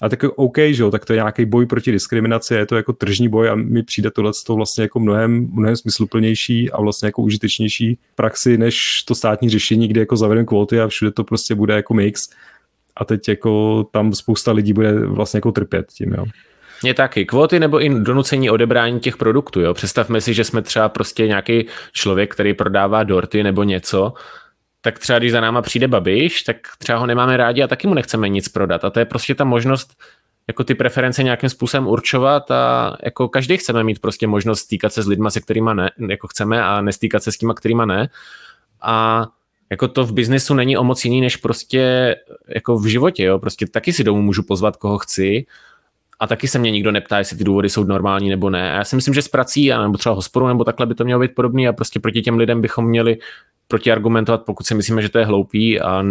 a 0.01 0.09
tak 0.09 0.23
OK, 0.35 0.57
že 0.57 0.83
jo, 0.83 0.91
tak 0.91 1.05
to 1.05 1.13
je 1.13 1.17
nějaký 1.17 1.45
boj 1.45 1.65
proti 1.65 1.91
diskriminaci, 1.91 2.53
je 2.53 2.65
to 2.65 2.75
jako 2.75 2.93
tržní 2.93 3.29
boj 3.29 3.49
a 3.49 3.55
mi 3.55 3.83
přijde 3.83 4.11
tohle 4.11 4.31
to 4.45 4.55
vlastně 4.55 4.81
jako 4.81 4.99
mnohem, 4.99 5.49
mnohem 5.53 5.75
smysluplnější 5.75 6.71
a 6.71 6.81
vlastně 6.81 7.07
jako 7.07 7.21
užitečnější 7.21 7.97
praxi, 8.15 8.57
než 8.57 9.03
to 9.03 9.15
státní 9.15 9.49
řešení, 9.49 9.87
kde 9.87 9.99
jako 9.99 10.17
zavedeme 10.17 10.45
kvóty 10.45 10.79
a 10.79 10.87
všude 10.87 11.11
to 11.11 11.23
prostě 11.23 11.55
bude 11.55 11.73
jako 11.73 11.93
mix 11.93 12.29
a 12.95 13.05
teď 13.05 13.29
jako 13.29 13.83
tam 13.91 14.13
spousta 14.13 14.51
lidí 14.51 14.73
bude 14.73 15.05
vlastně 15.05 15.37
jako 15.37 15.51
trpět 15.51 15.87
tím, 15.93 16.13
jo. 16.13 16.25
Je 16.83 16.93
taky 16.93 17.25
kvóty 17.25 17.59
nebo 17.59 17.83
i 17.83 17.89
donucení 17.89 18.49
odebrání 18.49 18.99
těch 18.99 19.17
produktů. 19.17 19.61
Jo? 19.61 19.73
Představme 19.73 20.21
si, 20.21 20.33
že 20.33 20.43
jsme 20.43 20.61
třeba 20.61 20.89
prostě 20.89 21.27
nějaký 21.27 21.67
člověk, 21.91 22.33
který 22.33 22.53
prodává 22.53 23.03
dorty 23.03 23.43
nebo 23.43 23.63
něco 23.63 24.13
tak 24.85 24.99
třeba 24.99 25.19
když 25.19 25.31
za 25.31 25.41
náma 25.41 25.61
přijde 25.61 25.87
Babiš, 25.87 26.43
tak 26.43 26.57
třeba 26.77 26.97
ho 26.97 27.05
nemáme 27.05 27.37
rádi 27.37 27.63
a 27.63 27.67
taky 27.67 27.87
mu 27.87 27.93
nechceme 27.93 28.29
nic 28.29 28.49
prodat. 28.49 28.85
A 28.85 28.89
to 28.89 28.99
je 28.99 29.05
prostě 29.05 29.35
ta 29.35 29.43
možnost 29.43 29.93
jako 30.47 30.63
ty 30.63 30.75
preference 30.75 31.23
nějakým 31.23 31.49
způsobem 31.49 31.87
určovat 31.87 32.51
a 32.51 32.95
jako 33.03 33.29
každý 33.29 33.57
chceme 33.57 33.83
mít 33.83 33.99
prostě 33.99 34.27
možnost 34.27 34.59
stýkat 34.59 34.93
se 34.93 35.03
s 35.03 35.07
lidma, 35.07 35.29
se 35.29 35.41
kterými 35.41 35.69
ne, 35.73 35.91
jako 36.09 36.27
chceme 36.27 36.63
a 36.63 36.81
nestýkat 36.81 37.23
se 37.23 37.31
s 37.31 37.37
těma, 37.37 37.53
kterýma 37.53 37.85
ne. 37.85 38.09
A 38.81 39.25
jako 39.69 39.87
to 39.87 40.05
v 40.05 40.13
biznesu 40.13 40.53
není 40.53 40.77
o 40.77 40.83
moc 40.83 41.05
jiný, 41.05 41.21
než 41.21 41.35
prostě 41.35 42.15
jako 42.47 42.77
v 42.77 42.85
životě, 42.85 43.23
jo. 43.23 43.39
Prostě 43.39 43.67
taky 43.67 43.93
si 43.93 44.03
domů 44.03 44.21
můžu 44.21 44.43
pozvat, 44.43 44.77
koho 44.77 44.97
chci 44.97 45.45
a 46.23 46.27
taky 46.27 46.47
se 46.47 46.59
mě 46.59 46.71
nikdo 46.71 46.91
neptá, 46.91 47.17
jestli 47.17 47.37
ty 47.37 47.43
důvody 47.43 47.69
jsou 47.69 47.83
normální 47.83 48.29
nebo 48.29 48.49
ne. 48.49 48.71
A 48.71 48.75
já 48.75 48.83
si 48.83 48.95
myslím, 48.95 49.13
že 49.13 49.21
s 49.21 49.27
prací, 49.27 49.69
nebo 49.69 49.97
třeba 49.97 50.15
hospodou, 50.15 50.47
nebo 50.47 50.63
takhle 50.63 50.85
by 50.85 50.95
to 50.95 51.03
mělo 51.03 51.21
být 51.21 51.35
podobný 51.35 51.67
a 51.67 51.73
prostě 51.73 51.99
proti 51.99 52.21
těm 52.21 52.37
lidem 52.37 52.61
bychom 52.61 52.85
měli 52.85 53.17
protiargumentovat, 53.67 54.45
pokud 54.45 54.67
si 54.67 54.75
myslíme, 54.75 55.01
že 55.01 55.09
to 55.09 55.19
je 55.19 55.25
hloupý 55.25 55.81
a 55.81 56.03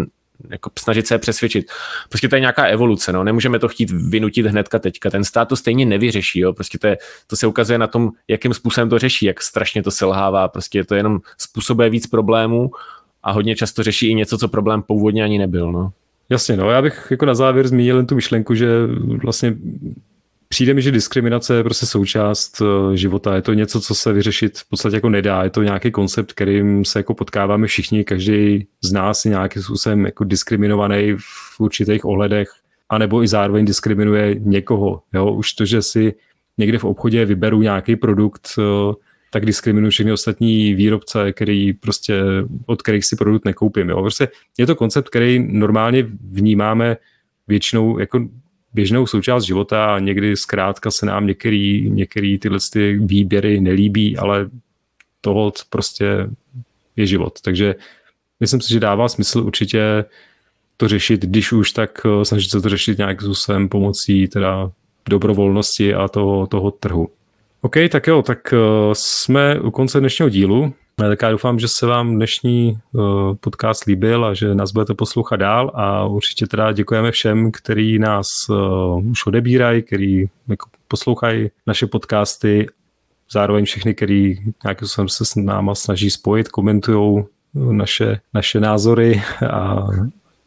jako 0.50 0.70
snažit 0.78 1.06
se 1.06 1.14
je 1.14 1.18
přesvědčit. 1.18 1.66
Prostě 2.08 2.28
to 2.28 2.36
je 2.36 2.40
nějaká 2.40 2.64
evoluce, 2.64 3.12
no. 3.12 3.24
nemůžeme 3.24 3.58
to 3.58 3.68
chtít 3.68 3.90
vynutit 3.90 4.46
hnedka 4.46 4.78
teďka. 4.78 5.10
Ten 5.10 5.24
stát 5.24 5.48
to 5.48 5.56
stejně 5.56 5.86
nevyřeší, 5.86 6.40
jo. 6.40 6.52
prostě 6.52 6.78
to, 6.78 6.86
je, 6.86 6.98
to 7.26 7.36
se 7.36 7.46
ukazuje 7.46 7.78
na 7.78 7.86
tom, 7.86 8.10
jakým 8.28 8.54
způsobem 8.54 8.88
to 8.88 8.98
řeší, 8.98 9.26
jak 9.26 9.42
strašně 9.42 9.82
to 9.82 9.90
selhává, 9.90 10.48
prostě 10.48 10.84
to 10.84 10.94
jenom 10.94 11.20
způsobuje 11.38 11.90
víc 11.90 12.06
problémů 12.06 12.70
a 13.22 13.32
hodně 13.32 13.56
často 13.56 13.82
řeší 13.82 14.10
i 14.10 14.14
něco, 14.14 14.38
co 14.38 14.48
problém 14.48 14.82
původně 14.82 15.24
ani 15.24 15.38
nebyl. 15.38 15.72
No. 15.72 15.92
Jasně, 16.32 16.56
no, 16.56 16.70
já 16.70 16.82
bych 16.82 17.06
jako 17.10 17.26
na 17.26 17.34
závěr 17.34 17.68
zmínil 17.68 17.96
jen 17.96 18.06
tu 18.06 18.14
myšlenku, 18.14 18.54
že 18.54 18.68
vlastně 19.22 19.56
přijde 20.48 20.74
mi, 20.74 20.82
že 20.82 20.90
diskriminace 20.90 21.54
je 21.54 21.62
prostě 21.62 21.86
součást 21.86 22.62
eh, 22.62 22.96
života. 22.96 23.34
Je 23.34 23.42
to 23.42 23.54
něco, 23.54 23.80
co 23.80 23.94
se 23.94 24.12
vyřešit 24.12 24.58
v 24.58 24.68
podstatě 24.68 24.96
jako 24.96 25.08
nedá. 25.08 25.44
Je 25.44 25.50
to 25.50 25.62
nějaký 25.62 25.90
koncept, 25.90 26.32
kterým 26.32 26.84
se 26.84 26.98
jako 26.98 27.14
potkáváme 27.14 27.66
všichni. 27.66 28.04
Každý 28.04 28.66
z 28.80 28.92
nás 28.92 29.24
je 29.24 29.28
nějakým 29.28 29.62
způsobem 29.62 30.04
jako 30.04 30.24
diskriminovaný 30.24 31.14
v 31.18 31.60
určitých 31.60 32.04
ohledech, 32.04 32.48
anebo 32.88 33.22
i 33.22 33.28
zároveň 33.28 33.64
diskriminuje 33.64 34.36
někoho. 34.38 35.02
Jo? 35.14 35.32
Už 35.32 35.52
to, 35.52 35.64
že 35.64 35.82
si 35.82 36.14
někde 36.58 36.78
v 36.78 36.84
obchodě 36.84 37.24
vyberu 37.24 37.62
nějaký 37.62 37.96
produkt, 37.96 38.48
eh, 38.58 38.94
tak 39.32 39.46
diskriminuji 39.46 39.90
všechny 39.90 40.12
ostatní 40.12 40.74
výrobce, 40.74 41.32
který 41.32 41.72
prostě, 41.72 42.22
od 42.66 42.82
kterých 42.82 43.04
si 43.04 43.16
produkt 43.16 43.44
nekoupím. 43.44 43.88
Jo? 43.88 44.00
Prostě 44.00 44.28
je 44.58 44.66
to 44.66 44.76
koncept, 44.76 45.08
který 45.08 45.38
normálně 45.38 46.06
vnímáme 46.30 46.96
většinou 47.48 47.98
jako 47.98 48.28
běžnou 48.72 49.06
součást 49.06 49.44
života 49.44 49.94
a 49.94 49.98
někdy 49.98 50.36
zkrátka 50.36 50.90
se 50.90 51.06
nám 51.06 51.26
některý, 51.26 51.90
některý 51.90 52.38
tyhle 52.38 52.58
ty 52.72 52.98
výběry 52.98 53.60
nelíbí, 53.60 54.18
ale 54.18 54.50
toho 55.20 55.52
prostě 55.70 56.06
je 56.96 57.06
život. 57.06 57.40
Takže 57.40 57.74
myslím 58.40 58.60
si, 58.60 58.70
že 58.70 58.80
dává 58.80 59.08
smysl 59.08 59.38
určitě 59.38 60.04
to 60.76 60.88
řešit, 60.88 61.20
když 61.20 61.52
už, 61.52 61.72
tak 61.72 62.00
eh, 62.04 62.24
snažit 62.24 62.50
se 62.50 62.60
to 62.60 62.68
řešit 62.68 62.98
nějakým 62.98 63.24
způsobem 63.24 63.68
pomocí 63.68 64.28
teda 64.28 64.70
dobrovolnosti 65.08 65.94
a 65.94 66.08
toho, 66.08 66.46
toho 66.46 66.70
trhu. 66.70 67.08
OK, 67.64 67.74
tak 67.90 68.06
jo, 68.06 68.22
tak 68.22 68.38
uh, 68.52 68.58
jsme 68.92 69.60
u 69.60 69.70
konce 69.70 70.00
dnešního 70.00 70.28
dílu. 70.28 70.72
Tak 70.96 71.22
já 71.22 71.30
doufám, 71.30 71.58
že 71.58 71.68
se 71.68 71.86
vám 71.86 72.14
dnešní 72.14 72.78
podcast 73.40 73.84
líbil 73.84 74.24
a 74.24 74.34
že 74.34 74.54
nás 74.54 74.72
budete 74.72 74.94
poslouchat 74.94 75.36
dál. 75.36 75.70
A 75.74 76.04
určitě 76.04 76.46
teda 76.46 76.72
děkujeme 76.72 77.10
všem, 77.10 77.52
který 77.52 77.98
nás 77.98 78.26
už 79.10 79.26
odebírají, 79.26 79.82
který 79.82 80.24
jako 80.48 80.68
poslouchají 80.88 81.50
naše 81.66 81.86
podcasty, 81.86 82.66
zároveň 83.32 83.64
všechny, 83.64 83.94
který 83.94 84.38
nějakým 84.64 84.88
způsobem 84.88 85.08
se 85.08 85.24
s 85.24 85.34
náma 85.34 85.74
snaží 85.74 86.10
spojit, 86.10 86.48
komentují 86.48 87.24
naše, 87.54 88.20
naše 88.34 88.60
názory. 88.60 89.22
A 89.50 89.86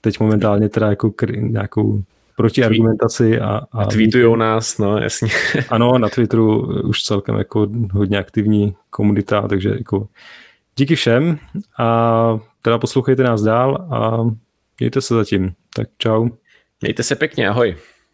teď 0.01 0.19
momentálně 0.19 0.69
teda 0.69 0.89
jako 0.89 1.13
nějakou 1.35 2.03
protiargumentaci. 2.35 3.39
A, 3.39 3.47
a, 3.47 3.83
a 3.83 3.85
tweetujou 3.85 4.35
nás, 4.35 4.77
no 4.77 4.97
jasně. 4.97 5.29
Ano, 5.69 5.97
na 5.97 6.09
Twitteru 6.09 6.81
už 6.83 7.03
celkem 7.03 7.35
jako 7.35 7.67
hodně 7.91 8.19
aktivní 8.19 8.75
komunita, 8.89 9.47
takže 9.47 9.69
jako 9.69 10.07
díky 10.75 10.95
všem 10.95 11.39
a 11.77 12.39
teda 12.61 12.77
poslouchejte 12.77 13.23
nás 13.23 13.41
dál 13.41 13.87
a 13.91 14.29
mějte 14.79 15.01
se 15.01 15.13
zatím. 15.13 15.53
Tak 15.75 15.87
čau. 15.97 16.29
Mějte 16.81 17.03
se 17.03 17.15
pěkně, 17.15 17.49
ahoj. 17.49 17.75